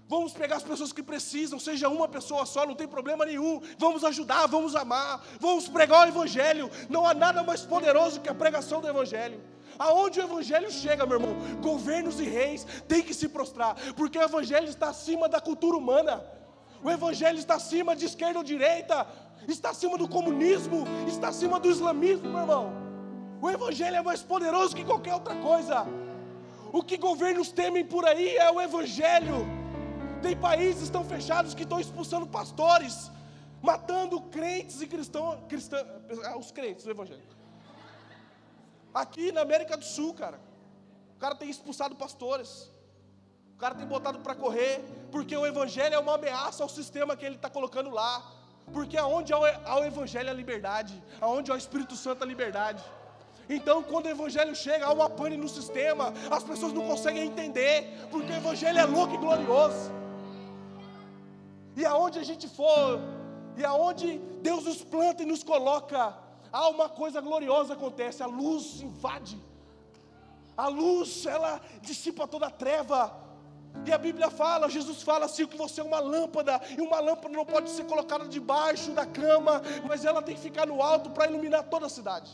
Vamos 0.08 0.32
pegar 0.32 0.56
as 0.56 0.62
pessoas 0.62 0.92
que 0.92 1.02
precisam, 1.02 1.58
seja 1.58 1.88
uma 1.88 2.06
pessoa 2.06 2.44
só, 2.44 2.66
não 2.66 2.74
tem 2.74 2.86
problema 2.86 3.24
nenhum. 3.24 3.60
Vamos 3.78 4.04
ajudar, 4.04 4.46
vamos 4.46 4.76
amar, 4.76 5.24
vamos 5.40 5.68
pregar 5.68 6.06
o 6.06 6.08
Evangelho. 6.10 6.70
Não 6.90 7.06
há 7.06 7.14
nada 7.14 7.42
mais 7.42 7.62
poderoso 7.62 8.20
que 8.20 8.28
a 8.28 8.34
pregação 8.34 8.80
do 8.80 8.88
Evangelho. 8.88 9.40
Aonde 9.78 10.20
o 10.20 10.22
Evangelho 10.22 10.70
chega, 10.70 11.06
meu 11.06 11.18
irmão, 11.18 11.34
governos 11.60 12.20
e 12.20 12.24
reis 12.24 12.66
têm 12.86 13.02
que 13.02 13.14
se 13.14 13.28
prostrar, 13.28 13.74
porque 13.96 14.18
o 14.18 14.22
Evangelho 14.22 14.68
está 14.68 14.90
acima 14.90 15.28
da 15.28 15.40
cultura 15.40 15.76
humana, 15.76 16.22
o 16.82 16.90
Evangelho 16.90 17.38
está 17.38 17.54
acima 17.54 17.96
de 17.96 18.04
esquerda 18.04 18.38
ou 18.38 18.44
direita, 18.44 19.06
está 19.48 19.70
acima 19.70 19.96
do 19.96 20.08
comunismo, 20.08 20.84
está 21.08 21.28
acima 21.28 21.58
do 21.58 21.70
islamismo, 21.70 22.28
meu 22.28 22.40
irmão. 22.40 22.72
O 23.40 23.50
Evangelho 23.50 23.96
é 23.96 24.02
mais 24.02 24.22
poderoso 24.22 24.76
que 24.76 24.84
qualquer 24.84 25.14
outra 25.14 25.34
coisa. 25.36 25.86
O 26.72 26.82
que 26.82 26.96
governos 26.96 27.50
temem 27.50 27.84
por 27.84 28.04
aí 28.06 28.36
é 28.36 28.50
o 28.50 28.60
Evangelho. 28.60 29.61
Tem 30.22 30.36
países 30.36 30.78
que 30.78 30.84
estão 30.84 31.04
fechados 31.04 31.54
que 31.54 31.64
estão 31.64 31.80
expulsando 31.80 32.26
pastores, 32.26 33.10
matando 33.60 34.20
crentes 34.20 34.80
e 34.80 34.86
cristãos, 34.86 35.38
cristã, 35.48 35.84
ah, 36.24 36.36
os 36.36 36.50
crentes 36.52 36.84
do 36.84 36.90
Evangelho. 36.92 37.22
Aqui 38.94 39.32
na 39.32 39.40
América 39.40 39.76
do 39.76 39.84
Sul, 39.84 40.14
cara, 40.14 40.38
o 41.16 41.18
cara 41.18 41.34
tem 41.34 41.50
expulsado 41.50 41.96
pastores, 41.96 42.70
o 43.54 43.58
cara 43.58 43.74
tem 43.74 43.86
botado 43.86 44.20
para 44.20 44.34
correr, 44.34 44.84
porque 45.10 45.36
o 45.36 45.46
Evangelho 45.46 45.94
é 45.94 45.98
uma 45.98 46.14
ameaça 46.14 46.62
ao 46.62 46.68
sistema 46.68 47.16
que 47.16 47.24
ele 47.24 47.36
está 47.36 47.50
colocando 47.50 47.90
lá. 47.90 48.22
Porque 48.72 48.96
aonde 48.96 49.32
há 49.32 49.76
o 49.80 49.84
Evangelho 49.84 50.30
a 50.30 50.32
liberdade, 50.32 51.02
aonde 51.20 51.50
há 51.50 51.54
o 51.54 51.58
Espírito 51.58 51.96
Santo 51.96 52.22
a 52.22 52.26
liberdade. 52.26 52.82
Então, 53.48 53.82
quando 53.82 54.06
o 54.06 54.08
Evangelho 54.08 54.54
chega, 54.54 54.86
há 54.86 54.92
uma 54.92 55.10
pane 55.10 55.36
no 55.36 55.48
sistema, 55.48 56.12
as 56.30 56.44
pessoas 56.44 56.72
não 56.72 56.86
conseguem 56.86 57.26
entender, 57.26 58.06
porque 58.10 58.30
o 58.32 58.36
Evangelho 58.36 58.78
é 58.78 58.84
louco 58.84 59.14
e 59.14 59.18
glorioso. 59.18 60.01
E 61.76 61.84
aonde 61.84 62.18
a 62.18 62.22
gente 62.22 62.48
for, 62.48 63.00
e 63.56 63.64
aonde 63.64 64.18
Deus 64.42 64.64
nos 64.64 64.82
planta 64.82 65.22
e 65.22 65.26
nos 65.26 65.42
coloca, 65.42 66.16
há 66.52 66.68
uma 66.68 66.88
coisa 66.88 67.20
gloriosa 67.20 67.74
acontece, 67.74 68.22
a 68.22 68.26
luz 68.26 68.80
invade. 68.80 69.38
A 70.56 70.68
luz, 70.68 71.24
ela 71.26 71.60
dissipa 71.80 72.28
toda 72.28 72.46
a 72.46 72.50
treva. 72.50 73.20
E 73.86 73.92
a 73.92 73.96
Bíblia 73.96 74.28
fala, 74.30 74.68
Jesus 74.68 75.02
fala 75.02 75.24
assim, 75.24 75.46
que 75.46 75.56
você 75.56 75.80
é 75.80 75.84
uma 75.84 75.98
lâmpada, 75.98 76.60
e 76.76 76.80
uma 76.80 77.00
lâmpada 77.00 77.34
não 77.34 77.44
pode 77.44 77.70
ser 77.70 77.84
colocada 77.86 78.28
debaixo 78.28 78.90
da 78.92 79.06
cama, 79.06 79.62
mas 79.88 80.04
ela 80.04 80.20
tem 80.20 80.34
que 80.34 80.42
ficar 80.42 80.66
no 80.66 80.82
alto 80.82 81.08
para 81.10 81.26
iluminar 81.26 81.64
toda 81.64 81.86
a 81.86 81.88
cidade. 81.88 82.30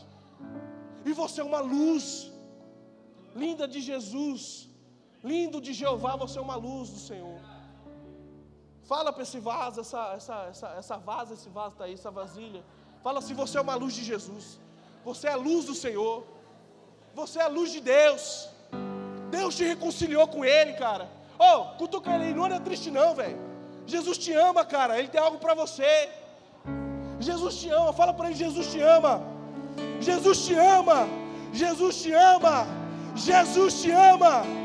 E 1.05 1.13
você 1.13 1.39
é 1.39 1.43
uma 1.43 1.61
luz, 1.61 2.29
linda 3.33 3.65
de 3.65 3.79
Jesus, 3.79 4.69
lindo 5.23 5.61
de 5.61 5.71
Jeová, 5.71 6.17
você 6.17 6.37
é 6.37 6.41
uma 6.41 6.55
luz 6.55 6.89
do 6.89 6.99
Senhor. 6.99 7.39
Fala 8.89 9.13
para 9.13 9.21
esse 9.21 9.39
vaso, 9.39 9.81
essa, 9.81 10.13
essa, 10.17 10.37
essa, 10.49 10.67
essa 10.79 11.33
esse 11.35 11.49
vaso 11.49 11.73
está 11.73 11.83
aí, 11.83 11.93
essa 11.93 12.09
vasilha. 12.09 12.63
Fala 13.03 13.19
assim: 13.19 13.35
você 13.35 13.55
é 13.59 13.61
uma 13.61 13.75
luz 13.75 13.93
de 13.93 14.03
Jesus, 14.03 14.59
você 15.05 15.27
é 15.27 15.33
a 15.33 15.35
luz 15.35 15.65
do 15.65 15.75
Senhor, 15.75 16.23
você 17.13 17.37
é 17.37 17.43
a 17.43 17.47
luz 17.47 17.71
de 17.71 17.81
Deus. 17.81 18.49
Deus 19.29 19.55
te 19.55 19.63
reconciliou 19.63 20.27
com 20.27 20.43
Ele, 20.43 20.73
cara. 20.73 21.07
Ô, 21.37 21.43
oh, 21.45 21.65
cutuca 21.77 22.09
ele, 22.15 22.33
não 22.33 22.47
é 22.47 22.59
triste 22.59 22.89
não, 22.89 23.13
velho. 23.13 23.37
Jesus 23.85 24.17
te 24.17 24.33
ama, 24.33 24.65
cara, 24.65 24.97
Ele 24.97 25.07
tem 25.07 25.21
algo 25.21 25.37
para 25.37 25.53
você. 25.53 26.09
Jesus 27.19 27.57
te 27.61 27.69
ama, 27.69 27.93
fala 27.93 28.11
para 28.11 28.25
Ele: 28.25 28.35
Jesus 28.35 28.71
te 28.71 28.81
ama. 28.81 29.21
Jesus 30.01 30.47
te 30.47 30.55
ama. 30.55 31.07
Jesus 31.53 32.01
te 32.01 32.11
ama. 32.11 32.65
Jesus 33.15 33.81
te 33.83 33.91
ama. 33.91 34.58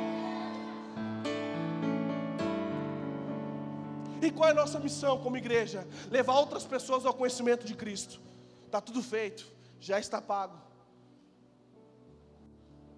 E 4.24 4.32
qual 4.32 4.48
é 4.48 4.52
a 4.52 4.54
nossa 4.54 4.80
missão 4.80 5.22
como 5.22 5.36
igreja? 5.36 5.86
Levar 6.10 6.38
outras 6.38 6.64
pessoas 6.64 7.04
ao 7.04 7.12
conhecimento 7.12 7.66
de 7.66 7.74
Cristo. 7.74 8.18
Está 8.64 8.80
tudo 8.80 9.02
feito, 9.02 9.46
já 9.78 9.98
está 9.98 10.18
pago, 10.18 10.58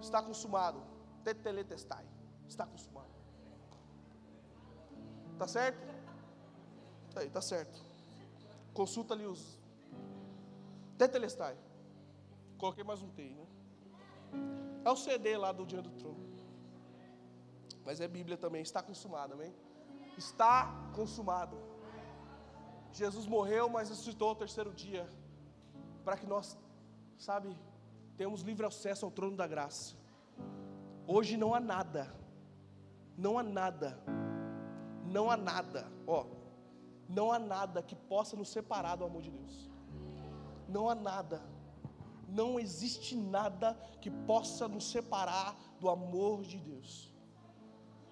está 0.01 0.23
consumado. 0.23 0.81
Teteletestai, 1.25 2.07
está 2.49 2.65
consumado. 2.65 3.11
Tá 5.37 5.49
certo? 5.49 5.85
Tá 7.13 7.23
aí, 7.23 7.29
tá 7.29 7.41
certo. 7.41 7.85
Consulta 8.73 9.13
ali 9.13 9.27
os. 9.27 9.59
Tetelestai. 10.97 11.57
Coloquei 12.57 12.85
mais 12.85 13.03
um 13.03 13.11
T, 13.11 13.23
né? 13.35 13.47
É 14.85 14.91
o 14.93 14.97
CD 14.97 15.37
lá 15.37 15.51
do 15.51 15.67
Dia 15.67 15.83
do 15.83 15.91
Trono. 15.91 16.25
Mas 17.85 18.01
é 18.01 18.07
Bíblia 18.07 18.37
também, 18.37 18.63
está 18.63 18.81
consumado, 18.81 19.35
amém? 19.35 19.53
Está 20.17 20.91
consumado. 20.95 21.57
Jesus 22.93 23.27
morreu, 23.27 23.69
mas 23.69 23.91
ressuscitou 23.91 24.29
ao 24.31 24.35
terceiro 24.35 24.73
dia, 24.73 25.09
para 26.05 26.17
que 26.17 26.27
nós, 26.27 26.59
sabe, 27.19 27.57
tenhamos 28.17 28.41
livre 28.41 28.65
acesso 28.65 29.05
ao 29.05 29.11
trono 29.11 29.37
da 29.37 29.47
graça. 29.47 29.95
Hoje 31.07 31.37
não 31.37 31.55
há 31.55 31.61
nada, 31.61 32.13
não 33.17 33.39
há 33.39 33.43
nada, 33.43 34.03
não 35.05 35.31
há 35.31 35.37
nada, 35.37 35.91
ó, 36.07 36.27
não 37.09 37.31
há 37.31 37.39
nada 37.39 37.83
que 37.83 37.95
possa 37.95 38.35
nos 38.37 38.49
separar 38.49 38.97
do 38.97 39.05
amor 39.05 39.23
de 39.23 39.31
Deus. 39.31 39.71
Não 40.69 40.89
há 40.89 40.95
nada, 40.95 41.43
não 42.29 42.59
existe 42.59 43.15
nada 43.15 43.75
que 44.01 44.11
possa 44.11 44.67
nos 44.67 44.91
separar 44.91 45.55
do 45.79 45.89
amor 45.89 46.43
de 46.43 46.59
Deus. 46.59 47.13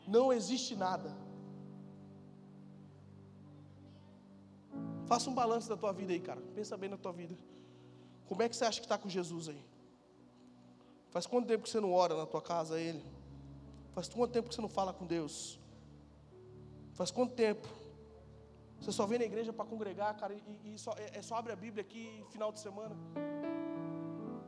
Não 0.07 0.33
existe 0.33 0.77
nada. 0.77 1.24
Faça 5.15 5.31
um 5.31 5.35
balanço 5.35 5.69
da 5.69 5.77
tua 5.77 5.93
vida 5.93 6.13
aí, 6.13 6.19
cara. 6.19 6.43
Pensa 6.57 6.77
bem 6.77 6.91
na 6.91 6.97
tua 6.97 7.13
vida. 7.13 7.37
Como 8.27 8.43
é 8.43 8.49
que 8.49 8.57
você 8.57 8.65
acha 8.65 8.81
que 8.81 8.85
está 8.85 8.99
com 8.99 9.09
Jesus 9.09 9.49
aí? 9.49 9.65
Faz 11.11 11.25
quanto 11.25 11.47
tempo 11.47 11.63
que 11.63 11.71
você 11.71 11.79
não 11.79 11.93
ora 11.93 12.17
na 12.17 12.27
tua 12.27 12.43
casa 12.43 12.75
a 12.75 12.81
Ele? 12.81 13.01
Faz 13.93 14.09
quanto 14.09 14.33
tempo 14.33 14.49
que 14.49 14.57
você 14.57 14.61
não 14.61 14.69
fala 14.69 14.93
com 14.93 15.07
Deus? 15.07 15.61
Faz 16.95 17.13
quanto 17.13 17.33
tempo? 17.33 17.69
Você 18.81 18.91
só 18.91 19.07
vem 19.07 19.21
na 19.21 19.25
igreja 19.25 19.53
para 19.53 19.65
congregar, 19.65 20.17
cara, 20.17 20.35
e, 20.35 20.75
e 20.75 20.77
só, 20.77 20.93
é, 20.99 21.19
é 21.19 21.23
só 21.23 21.37
abre 21.37 21.53
a 21.53 21.57
Bíblia 21.57 21.83
aqui 21.83 22.25
final 22.31 22.51
de 22.51 22.59
semana. 22.59 22.97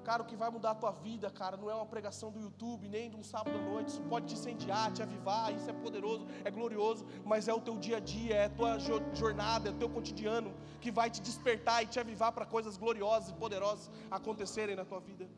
Cara, 0.07 0.23
o 0.23 0.25
que 0.25 0.37
vai 0.37 0.51
mudar 0.51 0.71
a 0.71 0.75
tua 0.77 0.93
vida, 0.93 1.29
cara, 1.29 1.57
não 1.57 1.69
é 1.69 1.75
uma 1.75 1.85
pregação 1.85 2.31
do 2.31 2.39
YouTube, 2.39 2.89
nem 2.89 3.11
de 3.11 3.17
um 3.17 3.25
sábado 3.25 3.59
à 3.59 3.61
noite. 3.61 3.89
Isso 3.89 4.03
pode 4.03 4.27
te 4.27 4.35
incendiar, 4.35 4.93
te 4.93 5.03
avivar, 5.03 5.53
isso 5.53 5.69
é 5.69 5.73
poderoso, 5.73 6.29
é 6.45 6.51
glorioso, 6.59 7.05
mas 7.25 7.49
é 7.49 7.53
o 7.53 7.61
teu 7.61 7.77
dia 7.77 7.97
a 7.97 7.99
dia, 7.99 8.37
é 8.37 8.45
a 8.45 8.49
tua 8.49 8.79
jornada, 9.13 9.69
é 9.69 9.73
o 9.73 9.75
teu 9.75 9.89
cotidiano 9.89 10.55
que 10.81 10.93
vai 10.93 11.11
te 11.11 11.21
despertar 11.21 11.83
e 11.83 11.89
te 11.89 11.99
avivar 11.99 12.31
para 12.31 12.47
coisas 12.47 12.77
gloriosas 12.77 13.31
e 13.31 13.35
poderosas 13.35 13.91
acontecerem 14.09 14.77
na 14.77 14.85
tua 14.85 15.01
vida. 15.01 15.29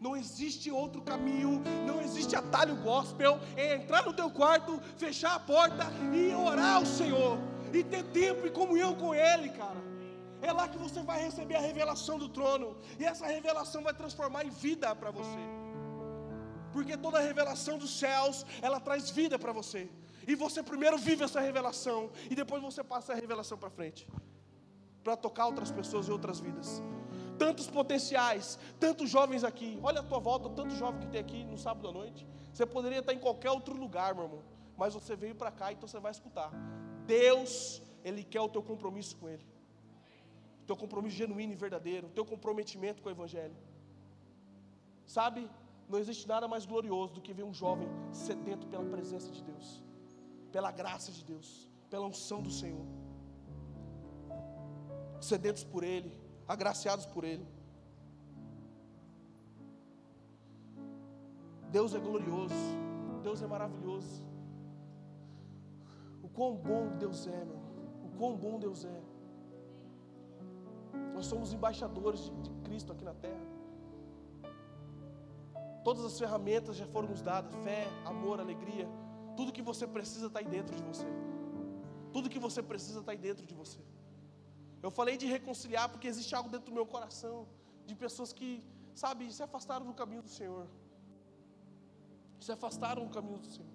Não 0.00 0.16
existe 0.16 0.70
outro 0.70 1.02
caminho, 1.02 1.62
não 1.86 2.00
existe 2.00 2.34
atalho 2.34 2.76
gospel, 2.76 3.38
é 3.58 3.74
entrar 3.74 4.06
no 4.06 4.14
teu 4.14 4.30
quarto, 4.30 4.80
fechar 4.96 5.34
a 5.34 5.40
porta 5.40 5.84
e 6.14 6.34
orar 6.34 6.76
ao 6.76 6.86
Senhor, 6.86 7.36
e 7.74 7.84
ter 7.84 8.02
tempo 8.04 8.46
e 8.46 8.50
comunhão 8.50 8.94
com 8.94 9.14
Ele, 9.14 9.50
cara. 9.50 9.93
É 10.44 10.52
lá 10.52 10.68
que 10.68 10.76
você 10.76 11.00
vai 11.02 11.18
receber 11.22 11.56
a 11.56 11.60
revelação 11.68 12.18
do 12.18 12.28
trono. 12.28 12.76
E 13.00 13.04
essa 13.04 13.26
revelação 13.26 13.82
vai 13.82 13.94
transformar 13.94 14.44
em 14.44 14.50
vida 14.50 14.94
para 14.94 15.10
você. 15.10 15.44
Porque 16.70 16.98
toda 16.98 17.18
revelação 17.18 17.78
dos 17.78 17.98
céus, 17.98 18.44
ela 18.60 18.78
traz 18.78 19.08
vida 19.08 19.38
para 19.38 19.52
você. 19.52 19.88
E 20.28 20.34
você 20.34 20.62
primeiro 20.62 20.98
vive 20.98 21.24
essa 21.24 21.40
revelação. 21.40 22.10
E 22.30 22.34
depois 22.34 22.62
você 22.62 22.84
passa 22.84 23.14
a 23.14 23.16
revelação 23.16 23.56
para 23.56 23.70
frente. 23.70 24.06
Para 25.02 25.16
tocar 25.16 25.46
outras 25.46 25.70
pessoas 25.70 26.08
e 26.08 26.12
outras 26.12 26.40
vidas. 26.40 26.82
Tantos 27.38 27.66
potenciais, 27.66 28.58
tantos 28.78 29.08
jovens 29.08 29.44
aqui. 29.44 29.78
Olha 29.82 30.00
a 30.00 30.02
tua 30.02 30.18
volta, 30.18 30.50
tanto 30.50 30.74
jovem 30.74 31.00
que 31.00 31.06
tem 31.06 31.20
aqui 31.22 31.42
no 31.44 31.56
sábado 31.56 31.88
à 31.88 31.92
noite. 31.92 32.26
Você 32.52 32.66
poderia 32.66 32.98
estar 32.98 33.14
em 33.14 33.18
qualquer 33.18 33.50
outro 33.50 33.74
lugar, 33.74 34.14
meu 34.14 34.24
irmão. 34.24 34.42
Mas 34.76 34.92
você 34.92 35.16
veio 35.16 35.34
para 35.34 35.50
cá, 35.50 35.72
então 35.72 35.88
você 35.88 35.98
vai 35.98 36.12
escutar. 36.12 36.50
Deus, 37.06 37.80
Ele 38.04 38.22
quer 38.22 38.42
o 38.42 38.48
teu 38.48 38.62
compromisso 38.62 39.16
com 39.16 39.26
Ele 39.26 39.53
teu 40.66 40.76
compromisso 40.76 41.16
genuíno 41.16 41.52
e 41.52 41.56
verdadeiro, 41.56 42.08
teu 42.08 42.24
comprometimento 42.24 43.02
com 43.02 43.08
o 43.08 43.12
Evangelho. 43.12 43.56
Sabe, 45.06 45.48
não 45.88 45.98
existe 45.98 46.26
nada 46.26 46.48
mais 46.48 46.64
glorioso 46.64 47.14
do 47.14 47.20
que 47.20 47.32
ver 47.32 47.44
um 47.44 47.52
jovem 47.52 47.88
sedento 48.12 48.66
pela 48.66 48.84
presença 48.84 49.30
de 49.30 49.42
Deus, 49.42 49.82
pela 50.50 50.70
graça 50.70 51.12
de 51.12 51.24
Deus, 51.24 51.68
pela 51.90 52.06
unção 52.06 52.42
do 52.42 52.50
Senhor. 52.50 52.86
Sedentos 55.20 55.64
por 55.64 55.84
Ele, 55.84 56.12
agraciados 56.48 57.06
por 57.06 57.24
Ele. 57.24 57.46
Deus 61.70 61.94
é 61.94 61.98
glorioso, 61.98 62.54
Deus 63.22 63.42
é 63.42 63.46
maravilhoso. 63.46 64.22
O 66.22 66.28
quão 66.28 66.54
bom 66.56 66.96
Deus 66.98 67.26
é, 67.26 67.44
meu. 67.44 67.58
O 68.04 68.16
quão 68.16 68.36
bom 68.36 68.58
Deus 68.58 68.84
é. 68.84 69.02
Nós 71.14 71.26
somos 71.26 71.52
embaixadores 71.52 72.20
de, 72.24 72.30
de 72.42 72.50
Cristo 72.66 72.92
aqui 72.92 73.04
na 73.04 73.14
terra. 73.14 73.46
Todas 75.84 76.04
as 76.04 76.18
ferramentas 76.18 76.76
já 76.76 76.86
foram 76.86 77.08
nos 77.08 77.22
dadas: 77.22 77.54
fé, 77.62 77.86
amor, 78.04 78.40
alegria. 78.40 78.88
Tudo 79.36 79.52
que 79.52 79.62
você 79.62 79.86
precisa 79.86 80.26
está 80.26 80.40
aí 80.40 80.46
dentro 80.56 80.74
de 80.74 80.82
você. 80.82 81.06
Tudo 82.12 82.30
que 82.30 82.38
você 82.38 82.62
precisa 82.62 83.00
está 83.00 83.12
aí 83.12 83.18
dentro 83.18 83.44
de 83.46 83.54
você. 83.54 83.80
Eu 84.82 84.90
falei 84.90 85.16
de 85.16 85.26
reconciliar 85.26 85.88
porque 85.88 86.08
existe 86.08 86.34
algo 86.34 86.48
dentro 86.48 86.66
do 86.70 86.74
meu 86.74 86.86
coração 86.86 87.46
de 87.86 87.94
pessoas 87.94 88.32
que, 88.32 88.62
sabe, 88.94 89.32
se 89.32 89.42
afastaram 89.42 89.86
do 89.86 89.94
caminho 89.94 90.22
do 90.22 90.28
Senhor. 90.28 90.66
Se 92.40 92.52
afastaram 92.52 93.04
do 93.06 93.12
caminho 93.12 93.38
do 93.38 93.46
Senhor. 93.46 93.72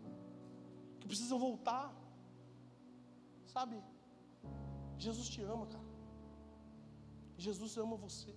Que 0.99 1.07
precisam 1.07 1.39
voltar. 1.39 1.93
Sabe? 3.47 3.81
Jesus 4.97 5.27
te 5.29 5.41
ama, 5.41 5.65
cara. 5.65 5.88
Jesus 7.47 7.77
ama 7.77 7.95
você. 7.95 8.31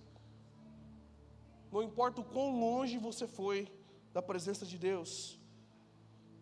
Não 1.71 1.81
importa 1.89 2.21
o 2.21 2.27
quão 2.33 2.49
longe 2.65 2.97
você 2.97 3.25
foi 3.27 3.59
da 4.15 4.21
presença 4.21 4.65
de 4.71 4.77
Deus, 4.77 5.11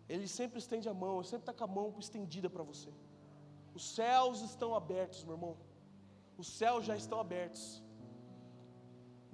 Ele 0.08 0.28
sempre 0.28 0.58
estende 0.58 0.88
a 0.92 0.94
mão, 1.02 1.14
Ele 1.16 1.30
sempre 1.32 1.44
está 1.44 1.54
com 1.58 1.64
a 1.64 1.74
mão 1.78 1.86
estendida 1.98 2.48
para 2.54 2.64
você. 2.70 2.90
Os 3.78 3.84
céus 3.98 4.42
estão 4.50 4.74
abertos, 4.74 5.24
meu 5.24 5.34
irmão. 5.36 5.54
Os 6.42 6.48
céus 6.60 6.84
já 6.84 6.96
estão 7.02 7.18
abertos. 7.18 7.82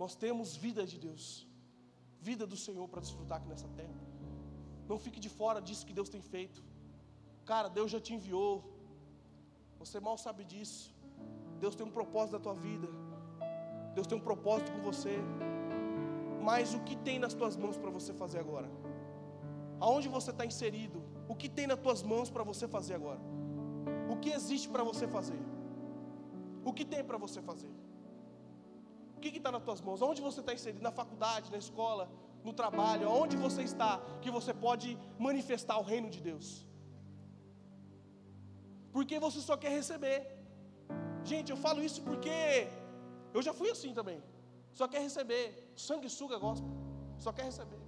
Nós 0.03 0.15
temos 0.15 0.55
vida 0.67 0.83
de 0.87 0.97
Deus, 1.07 1.25
vida 2.29 2.47
do 2.47 2.57
Senhor 2.57 2.87
para 2.89 3.01
desfrutar 3.01 3.39
aqui 3.39 3.49
nessa 3.49 3.69
terra. 3.81 4.01
Não 4.91 4.99
fique 5.05 5.21
de 5.27 5.31
fora 5.41 5.61
disso 5.61 5.87
que 5.89 5.97
Deus 5.99 6.09
tem 6.09 6.23
feito. 6.35 6.63
Cara, 7.45 7.69
Deus 7.79 7.91
já 7.91 8.01
te 8.07 8.15
enviou. 8.15 8.53
Você 9.81 9.99
mal 9.99 10.17
sabe 10.27 10.45
disso. 10.45 10.95
Deus 11.59 11.75
tem 11.75 11.85
um 11.85 11.91
propósito 11.99 12.33
da 12.37 12.43
tua 12.47 12.55
vida. 12.55 12.89
Deus 13.99 14.07
tem 14.11 14.19
um 14.19 14.27
propósito 14.31 14.71
com 14.75 14.83
você. 14.91 15.15
Mas 16.49 16.75
o 16.77 16.81
que 16.87 16.97
tem 17.07 17.17
nas 17.25 17.35
tuas 17.39 17.57
mãos 17.63 17.77
para 17.83 17.91
você 17.99 18.13
fazer 18.23 18.39
agora? 18.45 18.69
Aonde 19.87 20.09
você 20.17 20.31
está 20.35 20.45
inserido? 20.53 20.99
O 21.33 21.35
que 21.41 21.49
tem 21.57 21.67
nas 21.73 21.81
tuas 21.85 22.01
mãos 22.13 22.31
para 22.35 22.45
você 22.51 22.67
fazer 22.77 22.95
agora? 23.01 23.21
O 24.13 24.17
que 24.23 24.31
existe 24.39 24.69
para 24.75 24.85
você 24.91 25.07
fazer? 25.17 25.41
O 26.69 26.73
que 26.77 26.85
tem 26.93 27.03
para 27.11 27.19
você 27.25 27.41
fazer? 27.51 27.73
O 29.17 29.21
que 29.21 29.31
está 29.41 29.51
nas 29.57 29.65
tuas 29.69 29.81
mãos? 29.87 30.01
Onde 30.11 30.21
você 30.29 30.41
está 30.43 30.55
inserido? 30.59 30.83
Na 30.89 30.93
faculdade, 31.01 31.53
na 31.55 31.61
escola, 31.67 32.05
no 32.47 32.53
trabalho? 32.61 33.07
Onde 33.23 33.37
você 33.47 33.63
está 33.71 33.93
que 34.23 34.31
você 34.39 34.55
pode 34.67 34.89
manifestar 35.29 35.77
o 35.83 35.87
reino 35.93 36.09
de 36.17 36.21
Deus? 36.31 36.49
Porque 38.97 39.19
você 39.27 39.41
só 39.49 39.57
quer 39.63 39.73
receber. 39.81 40.19
Gente, 41.31 41.51
eu 41.55 41.59
falo 41.67 41.81
isso 41.89 42.01
porque 42.09 42.37
eu 43.35 43.43
já 43.43 43.53
fui 43.53 43.71
assim 43.71 43.93
também. 43.93 44.23
Só 44.73 44.87
quer 44.87 45.01
receber. 45.01 45.73
Sanguessuga 45.77 46.39
gospel. 46.39 46.71
Só 47.19 47.33
quer 47.33 47.45
receber. 47.45 47.81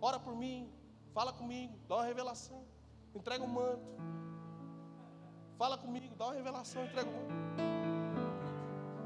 Ora 0.00 0.18
por 0.18 0.34
mim. 0.34 0.72
Fala 1.12 1.32
comigo. 1.32 1.74
Dá 1.88 1.96
uma 1.96 2.04
revelação. 2.04 2.64
Entrega 3.14 3.44
um 3.44 3.48
manto. 3.48 3.88
Fala 5.56 5.76
comigo. 5.78 6.14
Dá 6.16 6.26
uma 6.26 6.34
revelação. 6.34 6.84
Entrega 6.84 7.08
um 7.08 7.12
manto. 7.12 7.34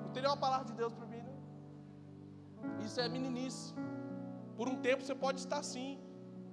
Não 0.05 0.11
tem 0.13 0.23
nenhuma 0.23 0.41
palavra 0.41 0.67
de 0.67 0.75
Deus 0.75 0.93
para 0.93 1.07
mim? 1.07 1.23
Isso 2.85 3.01
é 3.01 3.09
meninice. 3.09 3.75
Por 4.57 4.69
um 4.69 4.77
tempo 4.77 5.05
você 5.05 5.15
pode 5.15 5.41
estar 5.41 5.59
assim. 5.59 5.99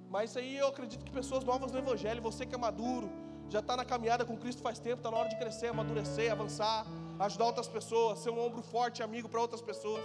Mas 0.08 0.30
isso 0.30 0.38
aí 0.40 0.56
eu 0.56 0.68
acredito 0.68 1.04
que 1.04 1.12
pessoas 1.12 1.44
novas 1.44 1.70
no 1.70 1.78
Evangelho, 1.78 2.20
você 2.20 2.44
que 2.44 2.54
é 2.54 2.58
maduro, 2.58 3.08
já 3.48 3.60
está 3.60 3.76
na 3.76 3.84
caminhada 3.84 4.24
com 4.24 4.36
Cristo 4.36 4.62
faz 4.62 4.78
tempo, 4.78 4.96
está 4.96 5.10
na 5.10 5.18
hora 5.18 5.28
de 5.28 5.36
crescer, 5.36 5.68
amadurecer, 5.68 6.32
avançar, 6.32 6.84
ajudar 7.20 7.44
outras 7.44 7.68
pessoas, 7.68 8.18
ser 8.18 8.30
um 8.30 8.40
ombro 8.40 8.62
forte, 8.62 9.02
amigo 9.02 9.28
para 9.28 9.40
outras 9.40 9.60
pessoas 9.60 10.02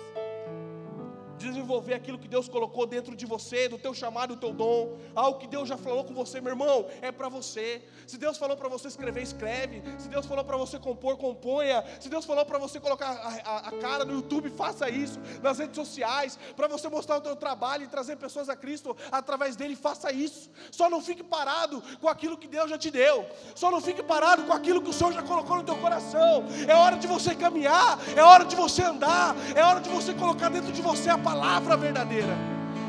desenvolver 1.37 1.93
aquilo 1.93 2.17
que 2.17 2.27
Deus 2.27 2.47
colocou 2.47 2.85
dentro 2.85 3.15
de 3.15 3.25
você, 3.25 3.67
do 3.67 3.77
teu 3.77 3.93
chamado, 3.93 4.35
do 4.35 4.39
teu 4.39 4.53
dom, 4.53 4.97
algo 5.15 5.39
que 5.39 5.47
Deus 5.47 5.67
já 5.67 5.77
falou 5.77 6.03
com 6.03 6.13
você, 6.13 6.39
meu 6.41 6.51
irmão, 6.51 6.87
é 7.01 7.11
para 7.11 7.29
você. 7.29 7.81
Se 8.07 8.17
Deus 8.17 8.37
falou 8.37 8.55
para 8.55 8.69
você 8.69 8.87
escrever, 8.87 9.21
escreve. 9.21 9.81
Se 9.97 10.07
Deus 10.07 10.25
falou 10.25 10.43
para 10.43 10.57
você 10.57 10.77
compor, 10.79 11.17
componha. 11.17 11.83
Se 11.99 12.07
Deus 12.09 12.25
falou 12.25 12.45
para 12.45 12.57
você 12.57 12.79
colocar 12.79 13.07
a, 13.07 13.49
a, 13.49 13.57
a, 13.69 13.71
cara 13.73 14.05
no 14.05 14.13
YouTube, 14.13 14.49
faça 14.49 14.89
isso. 14.89 15.19
Nas 15.41 15.57
redes 15.57 15.75
sociais, 15.75 16.37
para 16.55 16.67
você 16.67 16.87
mostrar 16.87 17.17
o 17.17 17.21
teu 17.21 17.35
trabalho 17.35 17.83
e 17.83 17.87
trazer 17.87 18.15
pessoas 18.15 18.49
a 18.49 18.55
Cristo 18.55 18.95
através 19.11 19.55
dele, 19.55 19.75
faça 19.75 20.11
isso. 20.11 20.49
Só 20.71 20.89
não 20.89 21.01
fique 21.01 21.23
parado 21.23 21.81
com 21.99 22.07
aquilo 22.07 22.37
que 22.37 22.47
Deus 22.47 22.69
já 22.69 22.77
te 22.77 22.91
deu. 22.91 23.25
Só 23.55 23.71
não 23.71 23.81
fique 23.81 24.03
parado 24.03 24.43
com 24.43 24.53
aquilo 24.53 24.81
que 24.81 24.89
o 24.89 24.93
Senhor 24.93 25.13
já 25.13 25.23
colocou 25.23 25.57
no 25.57 25.63
teu 25.63 25.77
coração. 25.77 26.45
É 26.67 26.75
hora 26.75 26.97
de 26.97 27.07
você 27.07 27.35
caminhar, 27.35 27.99
é 28.15 28.23
hora 28.23 28.45
de 28.45 28.55
você 28.55 28.83
andar, 28.83 29.35
é 29.55 29.63
hora 29.63 29.79
de 29.79 29.89
você 29.89 30.13
colocar 30.13 30.49
dentro 30.49 30.71
de 30.71 30.81
você 30.81 31.09
a 31.09 31.17
palavra 31.29 31.75
verdadeira 31.75 32.35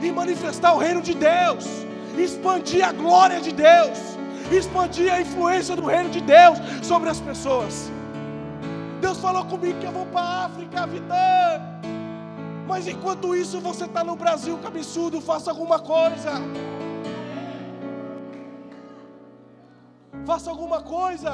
e 0.02 0.12
manifestar 0.12 0.72
o 0.74 0.78
reino 0.86 1.00
de 1.08 1.14
Deus, 1.14 1.64
expandir 2.24 2.82
a 2.86 2.92
glória 2.92 3.40
de 3.46 3.52
Deus, 3.66 3.98
expandir 4.58 5.08
a 5.12 5.20
influência 5.24 5.74
do 5.80 5.86
reino 5.92 6.10
de 6.16 6.20
Deus 6.20 6.58
sobre 6.90 7.08
as 7.14 7.20
pessoas. 7.28 7.90
Deus 9.00 9.18
falou 9.26 9.44
comigo 9.52 9.78
que 9.80 9.88
eu 9.90 9.96
vou 9.98 10.06
para 10.14 10.26
a 10.26 10.44
África, 10.46 10.86
Vitã. 10.86 11.26
Mas 12.70 12.86
enquanto 12.92 13.34
isso 13.42 13.58
você 13.68 13.84
está 13.90 14.02
no 14.04 14.16
Brasil, 14.22 14.54
cabeçudo, 14.66 15.20
faça 15.30 15.50
alguma 15.50 15.78
coisa. 15.78 16.32
Faça 20.30 20.50
alguma 20.50 20.80
coisa. 20.96 21.32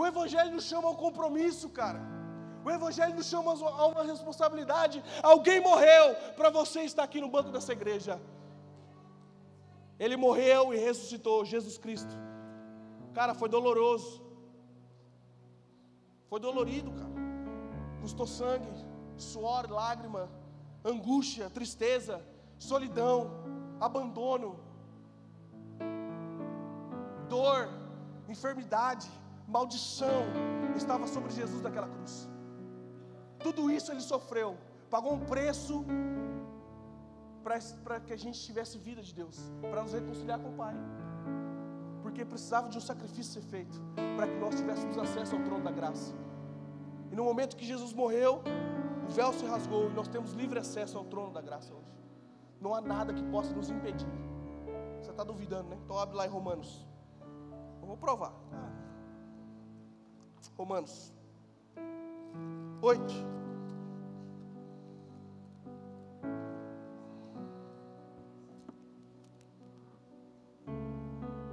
O 0.00 0.06
Evangelho 0.06 0.52
nos 0.56 0.66
chama 0.70 0.88
ao 0.88 0.94
compromisso, 1.04 1.68
cara. 1.80 2.00
O 2.64 2.70
Evangelho 2.70 3.14
nos 3.14 3.26
chama 3.26 3.52
a 3.52 3.86
uma 3.86 4.04
responsabilidade. 4.04 5.02
Alguém 5.22 5.60
morreu 5.60 6.14
para 6.36 6.50
você 6.50 6.80
estar 6.82 7.02
aqui 7.02 7.20
no 7.20 7.28
banco 7.28 7.50
dessa 7.50 7.72
igreja. 7.72 8.20
Ele 9.98 10.16
morreu 10.16 10.72
e 10.72 10.76
ressuscitou, 10.76 11.44
Jesus 11.44 11.78
Cristo. 11.78 12.14
Cara, 13.14 13.34
foi 13.34 13.48
doloroso. 13.48 14.22
Foi 16.28 16.38
dolorido, 16.38 16.92
cara. 16.92 17.10
Custou 18.00 18.26
sangue, 18.26 18.70
suor, 19.16 19.70
lágrima, 19.70 20.30
angústia, 20.84 21.50
tristeza, 21.50 22.24
solidão, 22.58 23.30
abandono, 23.80 24.58
dor, 27.28 27.68
enfermidade, 28.28 29.08
maldição 29.46 30.24
estava 30.76 31.06
sobre 31.06 31.30
Jesus 31.32 31.60
daquela 31.60 31.88
cruz. 31.88 32.29
Tudo 33.42 33.70
isso 33.70 33.90
ele 33.90 34.00
sofreu, 34.00 34.56
pagou 34.90 35.12
um 35.14 35.20
preço 35.20 35.84
para 37.42 37.98
que 38.00 38.12
a 38.12 38.16
gente 38.16 38.38
tivesse 38.40 38.78
vida 38.78 39.02
de 39.02 39.14
Deus, 39.14 39.36
para 39.70 39.82
nos 39.82 39.92
reconciliar 39.92 40.38
com 40.38 40.50
o 40.50 40.52
Pai. 40.52 40.74
Porque 42.02 42.24
precisava 42.24 42.68
de 42.68 42.76
um 42.76 42.80
sacrifício 42.80 43.32
ser 43.32 43.42
feito, 43.42 43.80
para 44.16 44.26
que 44.26 44.36
nós 44.36 44.54
tivéssemos 44.54 44.96
acesso 44.98 45.36
ao 45.36 45.42
trono 45.42 45.64
da 45.64 45.70
graça. 45.70 46.14
E 47.10 47.16
no 47.16 47.24
momento 47.24 47.56
que 47.56 47.64
Jesus 47.64 47.92
morreu, 47.92 48.42
o 49.08 49.10
véu 49.10 49.32
se 49.32 49.44
rasgou 49.44 49.90
e 49.90 49.94
nós 49.94 50.06
temos 50.06 50.32
livre 50.32 50.58
acesso 50.58 50.98
ao 50.98 51.04
trono 51.04 51.32
da 51.32 51.40
graça 51.40 51.72
hoje. 51.74 51.90
Não 52.60 52.74
há 52.74 52.80
nada 52.80 53.12
que 53.12 53.22
possa 53.24 53.52
nos 53.54 53.70
impedir. 53.70 54.06
Você 55.00 55.10
está 55.10 55.24
duvidando, 55.24 55.70
né? 55.70 55.78
Então 55.82 55.98
abre 55.98 56.14
lá 56.16 56.26
em 56.26 56.30
Romanos. 56.30 56.86
Vamos 57.80 57.98
provar. 57.98 58.34
Romanos 60.56 61.12
8. 62.82 63.14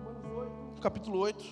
Romanos 0.06 0.26
8, 0.72 0.82
capítulo 0.82 1.20
8. 1.20 1.44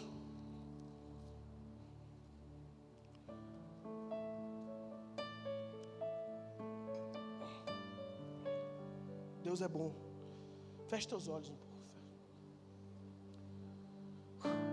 Deus 9.43 9.61
é 9.61 9.67
bom. 9.67 9.91
Feche 10.88 11.07
teus 11.07 11.27
olhos 11.27 11.49
um 11.49 11.55
pouco. 11.55 11.75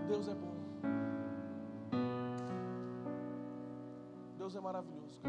Deus 0.07 0.29
é 0.29 0.33
bom. 0.33 0.62
Deus 4.53 4.55
é 4.55 4.61
maravilhoso. 4.61 5.19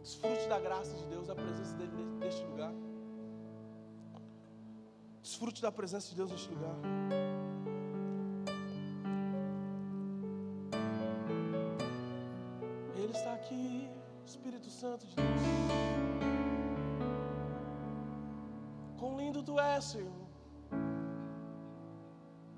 Desfrute 0.00 0.48
da 0.48 0.58
graça 0.58 0.94
de 0.96 1.04
Deus, 1.06 1.26
da 1.26 1.34
presença 1.34 1.76
dele 1.76 1.92
neste 2.18 2.42
lugar. 2.46 2.72
Desfrute 5.20 5.60
da 5.60 5.70
presença 5.70 6.08
de 6.08 6.16
Deus 6.16 6.30
neste 6.30 6.48
lugar. 6.50 6.74
Ele 12.96 13.12
está 13.12 13.34
aqui, 13.34 13.90
Espírito 14.24 14.70
Santo 14.70 15.06
de 15.06 15.16
Deus. 15.16 15.26
Quão 18.98 19.18
lindo 19.18 19.42
tu 19.42 19.60
és, 19.60 19.84
Senhor. 19.84 20.24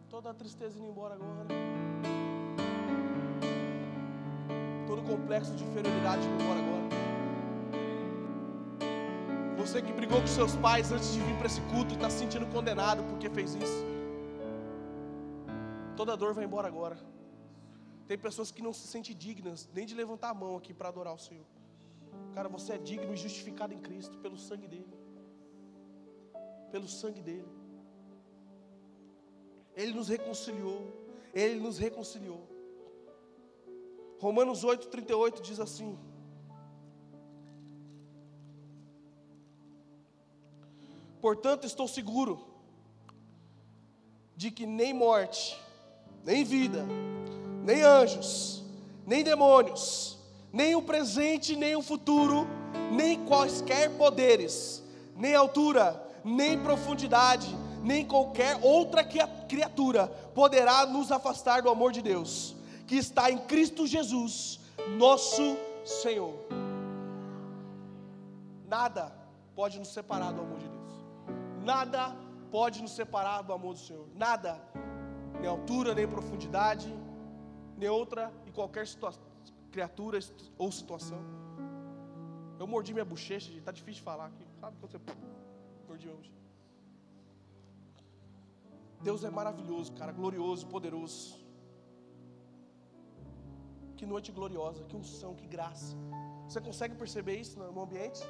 Toda 0.09 0.31
a 0.31 0.35
tristeza 0.35 0.79
indo 0.79 0.89
embora 0.89 1.15
agora. 1.15 1.86
Todo 4.97 5.09
complexo 5.09 5.55
de 5.55 5.63
inferioridade 5.63 6.27
embora 6.27 6.59
agora. 6.59 6.87
Você 9.59 9.83
que 9.83 9.93
brigou 9.93 10.23
com 10.23 10.27
seus 10.27 10.57
pais 10.57 10.91
antes 10.91 11.13
de 11.13 11.21
vir 11.21 11.37
para 11.37 11.49
esse 11.49 11.61
culto 11.73 11.93
e 11.93 11.97
está 11.97 12.09
se 12.09 12.21
sentindo 12.21 12.47
condenado 12.47 13.03
porque 13.11 13.29
fez 13.29 13.55
isso. 13.55 13.85
Toda 15.99 16.17
dor 16.17 16.33
vai 16.33 16.45
embora 16.45 16.67
agora. 16.67 16.97
Tem 18.09 18.17
pessoas 18.17 18.51
que 18.51 18.63
não 18.63 18.73
se 18.73 18.87
sentem 18.87 19.15
dignas 19.15 19.69
nem 19.75 19.85
de 19.85 19.95
levantar 19.95 20.31
a 20.31 20.35
mão 20.35 20.57
aqui 20.57 20.73
para 20.73 20.89
adorar 20.89 21.13
o 21.13 21.19
Senhor. 21.19 21.45
Cara, 22.33 22.49
você 22.49 22.73
é 22.73 22.79
digno 22.79 23.13
e 23.13 23.19
justificado 23.19 23.75
em 23.75 23.79
Cristo 23.79 24.17
pelo 24.19 24.39
sangue 24.39 24.67
dele. 24.67 24.99
Pelo 26.73 26.89
sangue 26.89 27.21
dele. 27.21 27.53
Ele 29.75 29.93
nos 29.93 30.09
reconciliou. 30.09 30.81
Ele 31.35 31.61
nos 31.61 31.77
reconciliou. 31.77 32.56
Romanos 34.19 34.65
8, 34.65 34.89
38 34.89 35.43
diz 35.43 35.61
assim: 35.61 35.99
Portanto, 41.21 41.67
estou 41.67 41.89
seguro 41.89 42.47
de 44.37 44.51
que 44.51 44.67
nem 44.67 44.93
morte, 44.93 45.59
nem 46.25 46.45
vida, 46.45 46.85
nem 47.65 47.83
anjos, 47.83 48.63
nem 49.07 49.25
demônios, 49.25 50.19
nem 50.53 50.75
o 50.75 50.83
presente, 50.83 51.57
nem 51.57 51.75
o 51.75 51.83
futuro, 51.83 52.47
nem 52.93 53.25
quaisquer 53.25 53.91
poderes, 53.97 54.83
nem 55.17 55.35
altura, 55.35 56.03
nem 56.25 56.59
profundidade, 56.59 57.49
nem 57.83 58.05
qualquer 58.05 58.59
outra 58.63 59.03
criatura 59.05 60.09
poderá 60.35 60.87
nos 60.87 61.11
afastar 61.11 61.63
do 61.63 61.71
amor 61.71 61.93
de 61.93 62.03
Deus, 62.03 62.55
que 62.87 62.97
está 62.97 63.31
em 63.31 63.39
Cristo 63.39 63.87
Jesus, 63.87 64.61
nosso 64.97 65.57
Senhor. 65.85 66.35
Nada 68.67 69.13
pode 69.55 69.79
nos 69.79 69.89
separar 69.89 70.33
do 70.33 70.41
amor 70.41 70.59
de 70.59 70.69
Deus. 70.69 70.95
Nada 71.65 72.17
pode 72.51 72.83
nos 72.83 72.93
separar 72.93 73.43
do 73.43 73.53
amor 73.53 73.75
do 73.75 73.81
Senhor. 73.81 74.07
Nada. 74.15 74.61
Nem 75.41 75.49
altura, 75.49 75.95
nem 75.95 76.09
profundidade, 76.09 76.89
nem 77.77 77.89
outra 77.89 78.33
e 78.47 78.51
qualquer 78.51 78.87
criatura 79.71 80.19
ou 80.57 80.73
situação. 80.73 81.19
Eu 82.59 82.67
mordi 82.67 82.93
minha 82.95 83.05
bochecha, 83.05 83.53
está 83.53 83.71
difícil 83.71 84.01
de 84.01 84.03
falar 84.03 84.27
aqui. 84.27 84.47
Sabe 84.61 84.77
quando 84.81 84.91
você 84.91 84.99
mordi 85.89 86.07
minha 86.07 86.17
bochecha? 86.17 86.37
Deus 89.03 89.25
é 89.25 89.31
maravilhoso, 89.31 89.93
cara, 89.93 90.11
glorioso, 90.11 90.67
poderoso. 90.67 91.46
Que 93.97 94.07
noite 94.07 94.31
gloriosa, 94.31 94.85
que 94.85 94.97
unção, 94.97 95.35
que 95.35 95.47
graça. 95.47 95.97
Você 96.49 96.61
consegue 96.61 96.95
perceber 96.95 97.37
isso 97.37 97.59
no 97.59 97.83
ambiente? 97.83 98.21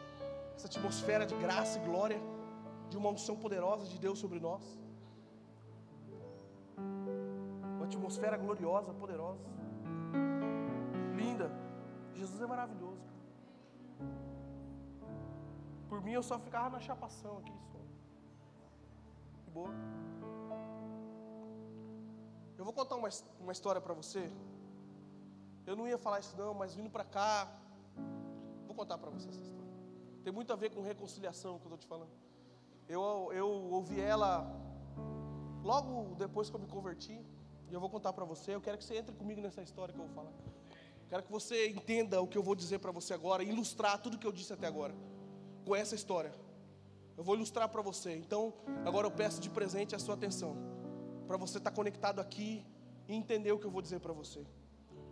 Essa 0.55 0.69
atmosfera 0.69 1.27
de 1.27 1.37
graça 1.37 1.79
e 1.79 1.83
glória, 1.85 2.21
de 2.89 2.97
uma 2.97 3.11
unção 3.11 3.37
poderosa 3.37 3.87
de 3.87 3.99
Deus 3.99 4.19
sobre 4.19 4.39
nós. 4.41 4.65
Uma 7.77 7.85
atmosfera 7.85 8.37
gloriosa, 8.37 8.93
poderosa 8.95 9.57
linda. 11.17 11.51
Jesus 12.15 12.41
é 12.41 12.47
maravilhoso. 12.47 13.05
Por 15.89 16.01
mim 16.03 16.13
eu 16.13 16.23
só 16.23 16.39
ficava 16.39 16.71
na 16.71 16.81
chapação 16.81 17.39
aqui. 17.39 17.57
Que 19.45 19.51
boa. 19.51 19.71
Eu 22.59 22.65
vou 22.65 22.73
contar 22.73 22.97
uma, 22.97 23.09
uma 23.41 23.53
história 23.53 23.81
para 23.81 23.95
você. 23.95 24.31
Eu 25.67 25.75
não 25.75 25.89
ia 25.89 25.99
falar 25.99 26.21
isso 26.21 26.37
não, 26.37 26.55
mas 26.55 26.75
vindo 26.75 26.89
para 26.89 27.05
cá, 27.05 27.53
vou 28.67 28.75
contar 28.75 28.99
para 28.99 29.11
você 29.11 29.29
essa 29.29 29.41
história. 29.41 29.73
Tem 30.23 30.33
muito 30.33 30.53
a 30.53 30.57
ver 30.57 30.71
com 30.71 30.81
reconciliação 30.81 31.59
que 31.59 31.67
eu 31.67 31.75
estou 31.75 31.79
te 31.79 31.87
falando. 31.87 32.13
Eu, 32.89 33.31
eu 33.33 33.49
ouvi 33.49 34.01
ela 34.01 34.49
logo 35.65 36.15
depois 36.15 36.49
que 36.49 36.55
eu 36.55 36.61
me 36.61 36.69
converti, 36.69 37.21
e 37.69 37.75
eu 37.75 37.81
vou 37.81 37.91
contar 37.91 38.13
para 38.13 38.25
você. 38.25 38.55
Eu 38.55 38.61
quero 38.61 38.79
que 38.79 38.85
você 38.85 38.97
entre 38.97 39.15
comigo 39.15 39.41
nessa 39.41 39.61
história 39.61 39.93
que 39.93 40.01
eu 40.01 40.07
vou 40.07 40.15
falar. 40.15 40.33
Quero 41.09 41.23
que 41.25 41.33
você 41.33 41.69
entenda 41.69 42.21
o 42.21 42.29
que 42.29 42.39
eu 42.39 42.43
vou 42.43 42.55
dizer 42.55 42.79
para 42.79 42.93
você 42.93 43.13
agora, 43.13 43.43
ilustrar 43.43 44.01
tudo 44.01 44.19
que 44.19 44.27
eu 44.27 44.33
disse 44.33 44.53
até 44.53 44.67
agora, 44.69 44.95
com 45.65 45.75
essa 45.75 45.95
história. 45.97 46.33
Eu 47.17 47.25
vou 47.25 47.35
ilustrar 47.35 47.69
para 47.69 47.83
você. 47.83 48.15
Então, 48.17 48.53
agora 48.85 49.07
eu 49.07 49.11
peço 49.11 49.41
de 49.41 49.51
presente 49.51 49.97
a 49.97 49.99
sua 49.99 50.15
atenção, 50.15 50.57
para 51.27 51.37
você 51.37 51.59
estar 51.59 51.71
tá 51.71 51.77
conectado 51.77 52.21
aqui 52.21 52.65
e 53.09 53.15
entender 53.15 53.51
o 53.51 53.59
que 53.59 53.67
eu 53.67 53.71
vou 53.71 53.83
dizer 53.83 53.99
para 53.99 54.13
você. 54.13 54.47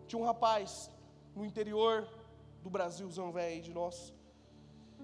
Tinha 0.07 0.21
um 0.21 0.25
rapaz 0.25 0.91
no 1.35 1.45
interior 1.45 2.09
do 2.63 2.71
Brasilzão 2.71 3.33
velho 3.33 3.63
de 3.63 3.73
nós, 3.73 4.13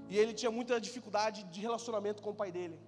e 0.09 0.19
ele 0.19 0.33
tinha 0.33 0.51
muita 0.51 0.81
dificuldade 0.81 1.45
de 1.45 1.61
relacionamento 1.61 2.23
com 2.23 2.31
o 2.31 2.35
pai 2.35 2.51
dele. 2.51 2.79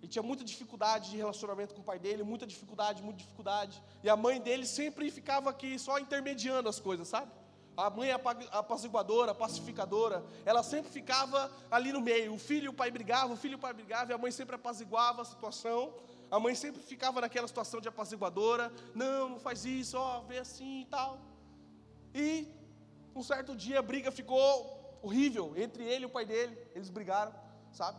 Ele 0.00 0.08
tinha 0.08 0.22
muita 0.22 0.44
dificuldade 0.44 1.10
de 1.10 1.16
relacionamento 1.16 1.74
com 1.74 1.80
o 1.80 1.84
pai 1.84 1.98
dele, 1.98 2.22
muita 2.22 2.46
dificuldade, 2.46 3.02
muita 3.02 3.18
dificuldade. 3.18 3.82
E 4.04 4.08
a 4.08 4.16
mãe 4.16 4.40
dele 4.40 4.66
sempre 4.66 5.10
ficava 5.10 5.50
aqui 5.50 5.78
só 5.78 5.98
intermediando 5.98 6.68
as 6.68 6.78
coisas, 6.78 7.08
sabe? 7.08 7.30
A 7.76 7.90
mãe 7.90 8.10
apaziguadora, 8.10 9.34
pacificadora, 9.34 10.24
ela 10.44 10.62
sempre 10.62 10.90
ficava 10.90 11.50
ali 11.70 11.92
no 11.92 12.00
meio. 12.00 12.34
O 12.34 12.38
filho 12.38 12.66
e 12.66 12.68
o 12.68 12.72
pai 12.72 12.90
brigavam, 12.90 13.34
o 13.34 13.36
filho 13.36 13.52
e 13.52 13.56
o 13.56 13.58
pai 13.58 13.72
brigavam, 13.72 14.10
e 14.10 14.14
a 14.14 14.18
mãe 14.18 14.30
sempre 14.30 14.54
apaziguava 14.54 15.22
a 15.22 15.24
situação. 15.24 15.92
A 16.30 16.40
mãe 16.40 16.54
sempre 16.54 16.82
ficava 16.82 17.20
naquela 17.20 17.46
situação 17.46 17.80
de 17.80 17.88
apaziguadora. 17.88 18.72
Não, 18.94 19.28
não 19.28 19.38
faz 19.38 19.64
isso, 19.64 19.96
ó, 19.96 20.20
vê 20.22 20.38
assim 20.38 20.82
e 20.82 20.84
tal. 20.86 21.18
E 22.14 22.48
um 23.14 23.22
certo 23.22 23.54
dia 23.54 23.78
a 23.78 23.82
briga 23.82 24.10
ficou 24.10 24.98
horrível 25.02 25.54
entre 25.56 25.84
ele 25.84 26.04
e 26.04 26.06
o 26.06 26.10
pai 26.10 26.24
dele. 26.24 26.56
Eles 26.74 26.90
brigaram, 26.90 27.32
sabe? 27.72 27.98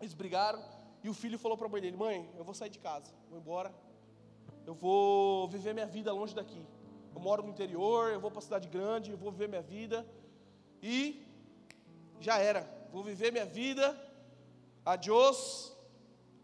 Eles 0.00 0.14
brigaram. 0.14 0.62
E 1.04 1.08
o 1.08 1.14
filho 1.14 1.38
falou 1.38 1.56
para 1.56 1.66
a 1.66 1.70
mãe 1.70 1.80
dele: 1.80 1.96
Mãe, 1.96 2.28
eu 2.36 2.44
vou 2.44 2.54
sair 2.54 2.70
de 2.70 2.78
casa, 2.78 3.12
vou 3.30 3.38
embora. 3.38 3.72
Eu 4.66 4.74
vou 4.74 5.46
viver 5.48 5.72
minha 5.72 5.86
vida 5.86 6.12
longe 6.12 6.34
daqui. 6.34 6.66
Eu 7.14 7.20
moro 7.20 7.42
no 7.42 7.50
interior, 7.50 8.10
eu 8.10 8.20
vou 8.20 8.30
para 8.30 8.40
a 8.40 8.42
cidade 8.42 8.68
grande, 8.68 9.12
eu 9.12 9.16
vou 9.16 9.30
viver 9.30 9.48
minha 9.48 9.62
vida. 9.62 10.06
E 10.82 11.24
já 12.20 12.38
era. 12.38 12.68
Vou 12.90 13.04
viver 13.04 13.30
minha 13.30 13.46
vida. 13.46 13.96
Adiós. 14.84 15.75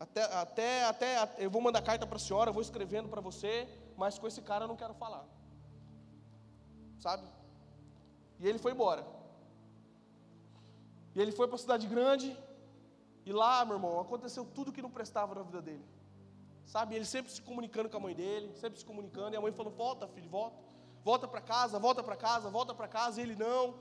Até, 0.02 0.22
até, 0.46 0.84
até, 0.86 1.44
eu 1.44 1.50
vou 1.54 1.62
mandar 1.62 1.80
carta 1.80 2.04
para 2.04 2.16
a 2.16 2.24
senhora, 2.26 2.50
vou 2.50 2.60
escrevendo 2.60 3.08
para 3.08 3.20
você, 3.20 3.68
mas 3.96 4.18
com 4.18 4.26
esse 4.26 4.42
cara 4.42 4.64
eu 4.64 4.68
não 4.68 4.76
quero 4.82 4.94
falar. 4.94 5.24
Sabe? 6.98 7.24
E 8.40 8.48
ele 8.48 8.58
foi 8.58 8.72
embora. 8.72 9.06
E 11.14 11.20
ele 11.20 11.30
foi 11.30 11.46
para 11.46 11.54
a 11.54 11.64
cidade 11.64 11.86
grande, 11.86 12.36
e 13.24 13.32
lá, 13.32 13.64
meu 13.64 13.76
irmão, 13.76 14.00
aconteceu 14.00 14.44
tudo 14.44 14.72
que 14.72 14.82
não 14.82 14.90
prestava 14.90 15.36
na 15.36 15.42
vida 15.42 15.62
dele. 15.62 15.84
Sabe? 16.66 16.96
Ele 16.96 17.04
sempre 17.04 17.30
se 17.30 17.40
comunicando 17.40 17.88
com 17.88 17.96
a 17.98 18.00
mãe 18.00 18.14
dele, 18.14 18.52
sempre 18.56 18.80
se 18.80 18.84
comunicando, 18.84 19.34
e 19.34 19.36
a 19.36 19.40
mãe 19.40 19.52
falou: 19.52 19.72
Volta, 19.72 20.08
filho, 20.08 20.28
volta. 20.28 20.56
Volta 21.04 21.28
para 21.28 21.40
casa, 21.40 21.78
volta 21.78 22.02
para 22.02 22.16
casa, 22.16 22.48
volta 22.48 22.74
para 22.74 22.88
casa. 22.88 23.20
E 23.20 23.24
ele 23.24 23.36
não. 23.36 23.74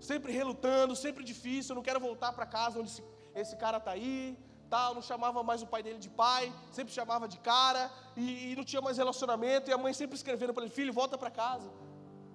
Sempre 0.00 0.32
relutando, 0.32 0.96
sempre 0.96 1.22
difícil. 1.22 1.72
Eu 1.72 1.76
não 1.76 1.82
quero 1.82 2.00
voltar 2.00 2.32
para 2.32 2.46
casa 2.46 2.80
onde 2.80 2.90
esse, 2.90 3.04
esse 3.34 3.56
cara 3.56 3.78
está 3.78 3.92
aí. 3.92 4.36
Tal, 4.70 4.94
não 4.94 5.02
chamava 5.02 5.42
mais 5.42 5.60
o 5.62 5.66
pai 5.66 5.82
dele 5.82 5.98
de 5.98 6.08
pai, 6.08 6.52
sempre 6.70 6.94
chamava 6.94 7.26
de 7.26 7.38
cara, 7.38 7.90
e, 8.16 8.52
e 8.52 8.56
não 8.56 8.64
tinha 8.64 8.80
mais 8.80 8.96
relacionamento, 8.96 9.68
e 9.68 9.72
a 9.72 9.78
mãe 9.78 9.92
sempre 9.92 10.16
escrevendo 10.16 10.54
para 10.54 10.62
ele: 10.64 10.72
Filho, 10.72 10.92
volta 10.92 11.18
para 11.18 11.30
casa. 11.30 11.68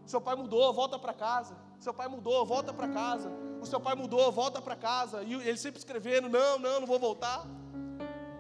Seu 0.06 0.20
pai 0.20 0.36
mudou, 0.36 0.74
volta 0.74 1.00
para 1.00 1.14
casa. 1.14 1.56
Seu 1.80 1.94
pai 1.94 2.08
mudou, 2.10 2.46
volta 2.46 2.74
para 2.74 2.90
casa. 2.90 3.32
O 3.62 3.66
seu 3.66 3.80
pai 3.80 3.96
mudou, 3.96 4.32
volta 4.32 4.62
para 4.62 4.76
casa. 4.76 5.24
E 5.24 5.34
ele 5.34 5.58
sempre 5.58 5.80
escrevendo: 5.80 6.28
Não, 6.28 6.60
não, 6.60 6.82
não 6.82 6.88
vou 6.88 7.00
voltar. 7.00 7.46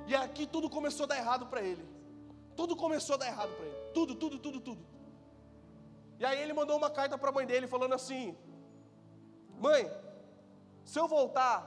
E 0.05 0.13
aqui 0.13 0.45
tudo 0.45 0.69
começou 0.69 1.05
a 1.05 1.07
dar 1.07 1.17
errado 1.17 1.45
para 1.47 1.61
ele. 1.61 1.83
Tudo 2.55 2.75
começou 2.75 3.15
a 3.15 3.17
dar 3.17 3.27
errado 3.27 3.53
para 3.55 3.65
ele. 3.65 3.77
Tudo, 3.93 4.13
tudo, 4.15 4.37
tudo, 4.37 4.59
tudo. 4.59 4.85
E 6.19 6.25
aí 6.25 6.39
ele 6.41 6.53
mandou 6.53 6.77
uma 6.77 6.89
carta 6.89 7.17
para 7.17 7.29
a 7.29 7.33
mãe 7.33 7.45
dele 7.45 7.65
falando 7.65 7.93
assim: 7.93 8.37
Mãe, 9.57 9.89
se 10.83 10.99
eu 10.99 11.07
voltar, 11.07 11.57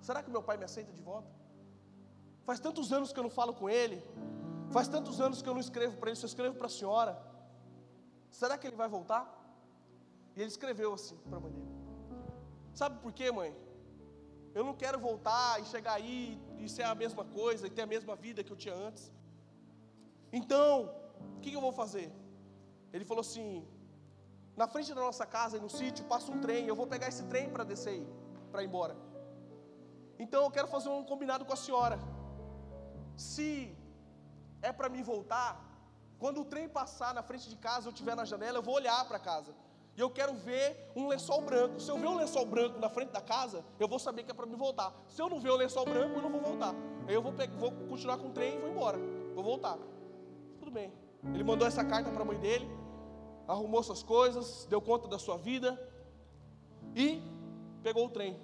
será 0.00 0.22
que 0.22 0.30
meu 0.30 0.42
pai 0.42 0.58
me 0.58 0.64
aceita 0.64 0.92
de 0.92 1.00
volta? 1.00 1.37
Faz 2.48 2.58
tantos 2.66 2.90
anos 2.96 3.12
que 3.12 3.18
eu 3.20 3.26
não 3.26 3.34
falo 3.38 3.52
com 3.52 3.68
ele. 3.68 4.02
Faz 4.74 4.86
tantos 4.88 5.20
anos 5.24 5.42
que 5.42 5.48
eu 5.50 5.54
não 5.56 5.60
escrevo 5.60 5.98
para 5.98 6.08
ele, 6.08 6.20
só 6.20 6.26
escrevo 6.26 6.54
para 6.60 6.66
a 6.66 6.74
senhora. 6.76 7.12
Será 8.30 8.56
que 8.56 8.66
ele 8.66 8.78
vai 8.82 8.88
voltar? 8.88 9.24
E 10.34 10.40
ele 10.40 10.48
escreveu 10.48 10.94
assim 10.94 11.18
para 11.28 11.36
a 11.36 11.40
mãe 11.40 11.52
dele. 11.52 11.72
Sabe 12.80 12.94
por 13.02 13.12
quê, 13.12 13.30
mãe? 13.30 13.54
Eu 14.54 14.64
não 14.64 14.74
quero 14.82 14.98
voltar 14.98 15.60
e 15.60 15.66
chegar 15.66 15.92
aí 15.92 16.40
e 16.58 16.70
ser 16.70 16.84
a 16.84 16.94
mesma 16.94 17.22
coisa 17.22 17.66
e 17.66 17.70
ter 17.70 17.82
a 17.82 17.86
mesma 17.94 18.16
vida 18.16 18.42
que 18.42 18.50
eu 18.54 18.56
tinha 18.56 18.74
antes. 18.74 19.12
Então, 20.32 20.90
o 21.36 21.40
que 21.42 21.52
eu 21.52 21.60
vou 21.60 21.74
fazer? 21.82 22.10
Ele 22.94 23.04
falou 23.04 23.20
assim: 23.20 23.48
na 24.56 24.66
frente 24.66 24.94
da 24.94 25.02
nossa 25.02 25.26
casa, 25.26 25.60
no 25.66 25.68
sítio, 25.68 26.02
passa 26.06 26.32
um 26.32 26.40
trem. 26.40 26.66
Eu 26.66 26.76
vou 26.80 26.86
pegar 26.86 27.08
esse 27.08 27.24
trem 27.24 27.50
para 27.50 27.62
descer 27.62 27.90
aí, 27.90 28.06
para 28.50 28.62
ir 28.62 28.68
embora. 28.68 28.96
Então, 30.18 30.44
eu 30.44 30.50
quero 30.50 30.68
fazer 30.76 30.88
um 30.88 31.04
combinado 31.04 31.44
com 31.44 31.52
a 31.52 31.56
senhora. 31.66 31.98
Se 33.18 33.76
é 34.62 34.72
para 34.72 34.88
mim 34.88 35.02
voltar, 35.02 35.50
quando 36.20 36.40
o 36.40 36.44
trem 36.44 36.68
passar 36.68 37.12
na 37.12 37.22
frente 37.22 37.48
de 37.48 37.56
casa, 37.56 37.88
eu 37.88 37.92
estiver 37.92 38.14
na 38.14 38.24
janela, 38.24 38.58
eu 38.58 38.62
vou 38.62 38.76
olhar 38.76 39.04
para 39.08 39.18
casa. 39.18 39.52
e 39.96 40.00
eu 40.00 40.08
quero 40.08 40.32
ver 40.34 40.92
um 40.94 41.08
lençol 41.08 41.42
branco. 41.42 41.80
Se 41.80 41.90
eu 41.90 41.98
ver 41.98 42.06
um 42.06 42.16
lençol 42.16 42.46
branco 42.46 42.78
na 42.78 42.88
frente 42.88 43.10
da 43.10 43.20
casa, 43.20 43.64
eu 43.80 43.88
vou 43.88 43.98
saber 43.98 44.22
que 44.22 44.30
é 44.30 44.34
para 44.34 44.46
me 44.46 44.54
voltar. 44.54 44.94
Se 45.08 45.20
eu 45.20 45.28
não 45.28 45.40
ver 45.40 45.50
o 45.50 45.56
lençol 45.56 45.84
branco, 45.84 46.14
eu 46.14 46.22
não 46.22 46.30
vou 46.30 46.40
voltar. 46.40 46.72
Aí 47.08 47.14
eu 47.14 47.20
vou, 47.20 47.34
vou 47.58 47.72
continuar 47.88 48.16
com 48.18 48.28
o 48.28 48.30
trem 48.30 48.54
e 48.54 48.60
vou 48.60 48.70
embora. 48.70 48.98
Vou 49.34 49.42
voltar. 49.42 49.76
Tudo 50.60 50.70
bem. 50.70 50.92
Ele 51.34 51.42
mandou 51.42 51.66
essa 51.66 51.84
carta 51.84 52.12
para 52.12 52.22
a 52.22 52.24
mãe 52.24 52.38
dele, 52.38 52.70
arrumou 53.48 53.82
suas 53.82 54.04
coisas, 54.04 54.64
deu 54.66 54.80
conta 54.80 55.08
da 55.08 55.18
sua 55.18 55.36
vida 55.36 55.76
e 56.94 57.20
pegou 57.82 58.06
o 58.06 58.10
trem. 58.10 58.38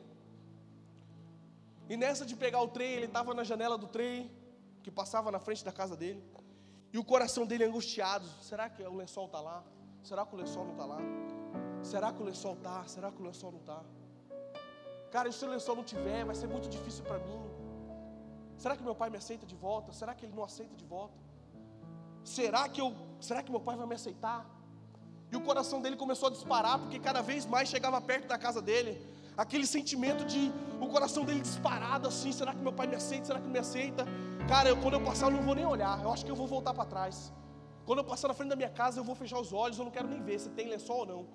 E 1.88 1.96
nessa 1.96 2.26
de 2.26 2.34
pegar 2.34 2.62
o 2.62 2.68
trem, 2.68 2.94
ele 2.94 3.06
estava 3.06 3.32
na 3.32 3.44
janela 3.44 3.78
do 3.78 3.86
trem, 3.86 4.28
que 4.84 4.90
passava 4.90 5.32
na 5.32 5.40
frente 5.40 5.64
da 5.64 5.72
casa 5.72 5.96
dele, 5.96 6.22
e 6.92 6.98
o 6.98 7.04
coração 7.12 7.44
dele 7.46 7.64
angustiado: 7.64 8.28
será 8.40 8.68
que 8.68 8.82
o 8.82 8.94
lençol 8.94 9.26
está 9.26 9.40
lá? 9.40 9.64
Será 10.02 10.26
que 10.26 10.34
o 10.34 10.38
lençol 10.38 10.64
não 10.66 10.72
está 10.72 10.84
lá? 10.84 11.00
Será 11.82 12.12
que 12.12 12.22
o 12.22 12.24
lençol 12.24 12.54
está? 12.54 12.86
Será 12.86 13.10
que 13.10 13.20
o 13.22 13.24
lençol 13.24 13.50
não 13.50 13.60
está? 13.60 13.80
Cara, 15.10 15.28
e 15.28 15.32
se 15.32 15.44
o 15.44 15.48
lençol 15.48 15.76
não 15.76 15.84
tiver, 15.84 16.24
vai 16.24 16.34
ser 16.34 16.48
muito 16.54 16.68
difícil 16.68 17.02
para 17.04 17.18
mim. 17.18 17.40
Será 18.58 18.76
que 18.76 18.82
meu 18.82 18.94
pai 18.94 19.08
me 19.08 19.16
aceita 19.16 19.46
de 19.46 19.56
volta? 19.56 19.92
Será 19.92 20.14
que 20.14 20.26
ele 20.26 20.34
não 20.34 20.44
aceita 20.44 20.74
de 20.76 20.84
volta? 20.84 21.18
Será 22.22 22.68
que 22.68 22.80
eu, 22.80 22.94
será 23.20 23.42
que 23.42 23.50
meu 23.50 23.60
pai 23.60 23.76
vai 23.76 23.86
me 23.86 23.94
aceitar? 23.94 24.46
E 25.32 25.36
o 25.36 25.40
coração 25.40 25.80
dele 25.80 25.96
começou 25.96 26.28
a 26.28 26.32
disparar, 26.32 26.78
porque 26.78 26.98
cada 26.98 27.22
vez 27.22 27.46
mais 27.46 27.68
chegava 27.68 28.00
perto 28.00 28.28
da 28.28 28.38
casa 28.38 28.60
dele, 28.60 28.92
aquele 29.36 29.66
sentimento 29.66 30.24
de 30.24 30.52
o 30.80 30.88
coração 30.88 31.24
dele 31.24 31.40
disparado 31.40 32.06
assim, 32.08 32.32
será 32.32 32.52
que 32.54 32.60
meu 32.60 32.72
pai 32.72 32.86
me 32.86 32.94
aceita? 32.94 33.26
Será 33.26 33.40
que 33.40 33.48
me 33.48 33.58
aceita? 33.58 34.06
Cara, 34.48 34.68
eu, 34.68 34.76
quando 34.76 34.94
eu 34.94 35.00
passar 35.00 35.26
eu 35.26 35.30
não 35.30 35.42
vou 35.42 35.54
nem 35.54 35.64
olhar, 35.64 36.02
eu 36.02 36.12
acho 36.12 36.24
que 36.24 36.30
eu 36.30 36.36
vou 36.36 36.46
voltar 36.46 36.74
para 36.74 36.84
trás. 36.84 37.32
Quando 37.86 38.00
eu 38.00 38.04
passar 38.04 38.28
na 38.28 38.34
frente 38.34 38.50
da 38.50 38.56
minha 38.56 38.68
casa, 38.68 39.00
eu 39.00 39.04
vou 39.04 39.14
fechar 39.14 39.40
os 39.40 39.52
olhos, 39.54 39.78
eu 39.78 39.84
não 39.84 39.90
quero 39.90 40.06
nem 40.06 40.22
ver 40.22 40.38
se 40.38 40.50
tem 40.50 40.68
lençol 40.68 40.98
ou 40.98 41.06
não. 41.06 41.28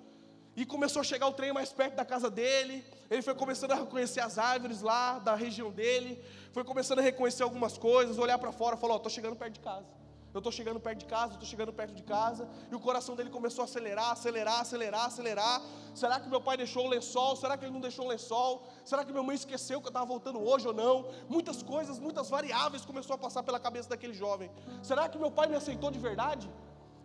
E 0.56 0.64
começou 0.64 1.00
a 1.00 1.04
chegar 1.04 1.26
o 1.26 1.32
trem 1.32 1.52
mais 1.52 1.72
perto 1.72 1.96
da 1.96 2.04
casa 2.04 2.30
dele. 2.30 2.84
Ele 3.10 3.20
foi 3.22 3.34
começando 3.34 3.72
a 3.72 3.74
reconhecer 3.74 4.20
as 4.20 4.38
árvores 4.38 4.80
lá 4.80 5.18
da 5.18 5.34
região 5.34 5.70
dele. 5.72 6.22
Foi 6.52 6.62
começando 6.62 7.00
a 7.00 7.02
reconhecer 7.02 7.42
algumas 7.42 7.76
coisas, 7.76 8.16
olhar 8.16 8.38
para 8.38 8.52
fora, 8.52 8.76
falou: 8.76 8.96
"Ó, 8.96 9.00
oh, 9.00 9.02
tô 9.02 9.10
chegando 9.10 9.34
perto 9.34 9.54
de 9.54 9.60
casa. 9.60 9.86
Eu 10.32 10.38
estou 10.38 10.52
chegando 10.52 10.78
perto 10.78 10.98
de 11.00 11.06
casa, 11.06 11.32
estou 11.32 11.48
chegando 11.48 11.72
perto 11.72 11.92
de 11.92 12.02
casa, 12.02 12.48
e 12.70 12.74
o 12.74 12.78
coração 12.78 13.16
dele 13.16 13.30
começou 13.30 13.62
a 13.62 13.64
acelerar, 13.64 14.10
acelerar, 14.12 14.60
acelerar, 14.60 15.06
acelerar. 15.06 15.60
Será 15.92 16.20
que 16.20 16.28
meu 16.28 16.40
pai 16.40 16.56
deixou 16.56 16.86
o 16.86 16.88
lençol? 16.88 17.34
Será 17.34 17.56
que 17.56 17.64
ele 17.64 17.72
não 17.72 17.80
deixou 17.80 18.04
o 18.04 18.08
lençol? 18.08 18.62
Será 18.84 19.04
que 19.04 19.10
minha 19.10 19.24
mãe 19.24 19.34
esqueceu 19.34 19.80
que 19.80 19.86
eu 19.86 19.90
estava 19.90 20.06
voltando 20.06 20.40
hoje 20.40 20.68
ou 20.68 20.74
não? 20.74 21.08
Muitas 21.28 21.62
coisas, 21.62 21.98
muitas 21.98 22.30
variáveis 22.30 22.84
começou 22.84 23.14
a 23.14 23.18
passar 23.18 23.42
pela 23.42 23.58
cabeça 23.58 23.88
daquele 23.88 24.14
jovem. 24.14 24.50
Será 24.82 25.08
que 25.08 25.18
meu 25.18 25.32
pai 25.32 25.48
me 25.48 25.56
aceitou 25.56 25.90
de 25.90 25.98
verdade? 25.98 26.48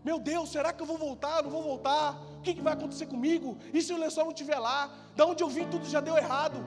Meu 0.03 0.19
Deus, 0.19 0.49
será 0.51 0.71
que 0.71 0.83
eu 0.83 0.85
vou 0.85 0.99
voltar? 0.99 1.41
Não 1.41 1.49
vou 1.49 1.63
voltar? 1.63 2.15
O 2.37 2.41
que, 2.41 2.53
que 2.53 2.61
vai 2.61 2.73
acontecer 2.73 3.07
comigo? 3.07 3.57
E 3.73 3.81
se 3.81 3.91
o 3.91 3.97
lençol 3.97 4.25
não 4.25 4.33
estiver 4.33 4.59
lá? 4.59 4.93
Da 5.15 5.25
onde 5.25 5.41
eu 5.43 5.49
vim 5.49 5.67
tudo 5.67 5.83
já 5.85 5.99
deu 5.99 6.15
errado? 6.15 6.59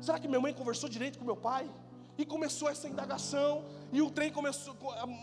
Será 0.00 0.18
que 0.18 0.26
minha 0.26 0.40
mãe 0.40 0.52
conversou 0.52 0.88
direito 0.88 1.20
com 1.20 1.24
meu 1.24 1.36
pai? 1.36 1.70
E 2.18 2.26
começou 2.26 2.68
essa 2.68 2.86
indagação, 2.88 3.64
e 3.90 4.02
o 4.02 4.10
trem 4.10 4.30
começou 4.30 4.76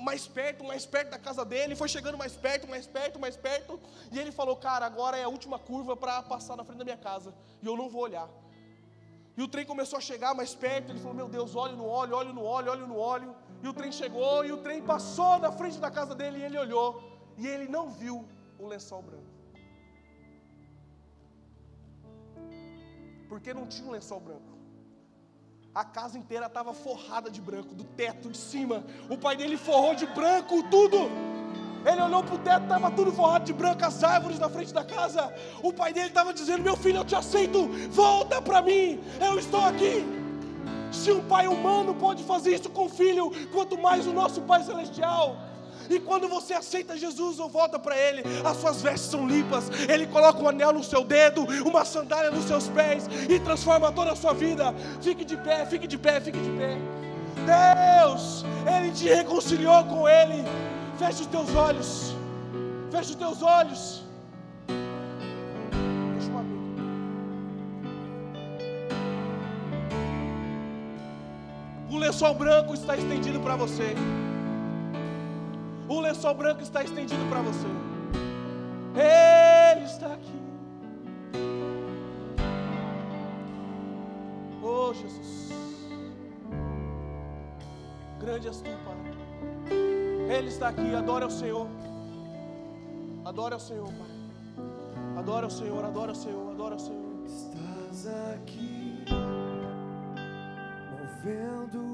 mais 0.04 0.28
perto, 0.28 0.64
mais 0.64 0.86
perto 0.86 1.12
da 1.12 1.20
casa 1.20 1.46
dele, 1.46 1.76
foi 1.76 1.88
chegando 1.88 2.18
mais 2.18 2.36
perto, 2.36 2.68
mais 2.68 2.88
perto, 2.88 3.20
mais 3.20 3.38
perto, 3.38 3.80
e 4.12 4.18
ele 4.18 4.32
falou: 4.32 4.56
Cara, 4.56 4.86
agora 4.86 5.16
é 5.18 5.24
a 5.24 5.30
última 5.30 5.60
curva 5.60 5.96
para 5.96 6.22
passar 6.24 6.56
na 6.56 6.64
frente 6.64 6.80
da 6.80 6.84
minha 6.84 6.98
casa, 6.98 7.34
e 7.62 7.68
eu 7.68 7.78
não 7.78 7.90
vou 7.90 8.02
olhar. 8.02 8.28
E 9.38 9.42
o 9.42 9.48
trem 9.48 9.66
começou 9.66 9.98
a 9.98 10.02
chegar 10.02 10.34
mais 10.34 10.54
perto, 10.54 10.92
ele 10.92 11.00
falou: 11.00 11.16
Meu 11.16 11.30
Deus, 11.30 11.56
olho 11.56 11.78
no 11.78 11.88
óleo, 11.88 12.16
olho 12.16 12.34
no 12.34 12.44
óleo, 12.44 12.72
olho 12.72 12.88
no 12.88 12.98
óleo. 12.98 13.36
E 13.64 13.68
o 13.68 13.74
trem 13.74 13.92
chegou, 13.92 14.44
e 14.44 14.52
o 14.52 14.58
trem 14.58 14.82
passou 14.82 15.38
na 15.40 15.52
frente 15.52 15.78
da 15.80 15.92
casa 15.92 16.14
dele, 16.16 16.40
e 16.40 16.44
ele 16.44 16.58
olhou, 16.58 17.02
e 17.38 17.48
ele 17.48 17.68
não 17.68 17.90
viu 17.90 18.28
o 18.58 18.68
lençol 18.68 19.02
branco. 19.02 19.32
Porque 23.30 23.54
não 23.54 23.68
tinha 23.68 23.88
um 23.88 23.92
lençol 23.92 24.20
branco. 24.20 24.59
A 25.74 25.84
casa 25.84 26.18
inteira 26.18 26.48
estava 26.48 26.74
forrada 26.74 27.30
de 27.30 27.40
branco, 27.40 27.76
do 27.76 27.84
teto, 27.84 28.30
de 28.30 28.38
cima. 28.38 28.84
O 29.08 29.18
pai 29.18 29.36
dele 29.36 29.56
forrou 29.56 29.94
de 29.94 30.06
branco 30.08 30.64
tudo. 30.64 30.98
Ele 31.86 32.02
olhou 32.02 32.24
para 32.24 32.36
o 32.36 32.40
teto, 32.40 32.64
estava 32.64 32.92
tudo 32.92 33.12
forrado 33.12 33.46
de 33.46 33.54
branco, 33.54 33.86
as 33.86 34.04
árvores 34.04 34.40
na 34.40 34.50
frente 34.50 34.74
da 34.74 34.84
casa. 34.84 35.34
O 35.62 35.72
pai 35.72 35.94
dele 35.94 36.08
estava 36.08 36.34
dizendo: 36.34 36.64
Meu 36.64 36.76
filho, 36.76 36.98
eu 36.98 37.06
te 37.06 37.16
aceito, 37.16 37.68
volta 37.90 38.42
para 38.42 38.62
mim, 38.62 39.00
eu 39.22 39.38
estou 39.38 39.62
aqui. 39.62 40.04
Se 40.92 41.12
um 41.12 41.26
pai 41.28 41.48
humano 41.48 41.94
pode 41.94 42.24
fazer 42.24 42.56
isso 42.56 42.70
com 42.70 42.86
o 42.86 42.90
filho, 42.90 43.32
quanto 43.52 43.78
mais 43.78 44.08
o 44.08 44.12
nosso 44.12 44.42
Pai 44.42 44.64
Celestial. 44.64 45.38
E 45.90 46.00
quando 46.00 46.28
você 46.28 46.54
aceita 46.54 46.96
Jesus 46.96 47.40
ou 47.40 47.50
volta 47.50 47.80
para 47.80 47.98
Ele, 47.98 48.22
as 48.46 48.58
suas 48.58 48.82
vestes 48.82 49.10
são 49.10 49.28
limpas. 49.28 49.70
Ele 49.90 50.06
coloca 50.06 50.40
um 50.42 50.48
anel 50.48 50.72
no 50.72 50.84
seu 50.84 51.04
dedo, 51.04 51.44
uma 51.66 51.84
sandália 51.84 52.30
nos 52.30 52.46
seus 52.46 52.68
pés 52.68 53.08
e 53.28 53.40
transforma 53.40 53.92
toda 53.92 54.12
a 54.12 54.16
sua 54.16 54.34
vida. 54.34 54.74
Fique 55.02 55.26
de 55.26 55.36
pé, 55.36 55.66
fique 55.66 55.88
de 55.88 55.98
pé, 55.98 56.22
fique 56.22 56.38
de 56.38 56.50
pé. 56.52 56.78
Deus, 57.46 58.46
Ele 58.68 58.92
te 58.92 59.06
reconciliou 59.06 59.84
com 59.86 60.08
Ele. 60.08 60.44
Feche 61.00 61.22
os 61.22 61.28
teus 61.28 61.56
olhos. 61.56 62.14
Feche 62.92 63.10
os 63.12 63.16
teus 63.16 63.42
olhos. 63.42 64.04
Deixa 64.68 66.32
eu 66.32 66.38
abrir. 66.38 66.60
O 71.90 71.98
lençol 71.98 72.36
branco 72.36 72.74
está 72.74 72.96
estendido 72.96 73.40
para 73.40 73.56
você. 73.56 73.96
O 75.90 76.00
lençol 76.00 76.36
branco 76.36 76.62
está 76.62 76.84
estendido 76.84 77.28
para 77.30 77.42
você. 77.42 77.68
Ele 79.74 79.86
está 79.86 80.14
aqui. 80.14 80.40
Oh, 84.62 84.94
Jesus. 84.94 85.50
Grande 88.20 88.48
és 88.48 88.62
tu, 88.62 88.70
Pai. 88.86 89.78
Ele 90.38 90.48
está 90.50 90.70
aqui. 90.70 90.94
Adora 90.94 91.26
o 91.26 91.32
Senhor. 91.32 91.68
Adora 93.26 93.56
o 93.56 93.60
Senhor, 93.60 93.88
Pai. 93.88 94.20
Adora 95.18 95.48
o 95.48 95.52
Senhor, 95.52 95.84
adora 95.84 96.12
o 96.12 96.16
Senhor, 96.16 96.52
adora 96.52 96.76
o 96.76 96.80
Senhor. 96.80 97.26
Estás 97.26 98.08
aqui, 98.36 99.04
movendo 100.92 101.89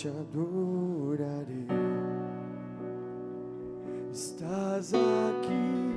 te 0.00 0.08
adorarei. 0.08 1.66
Estás 4.10 4.94
aqui 4.94 5.94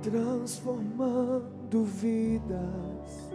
transformando 0.00 1.82
vidas, 1.84 3.32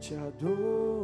te 0.00 0.16
adorarei. 0.16 1.02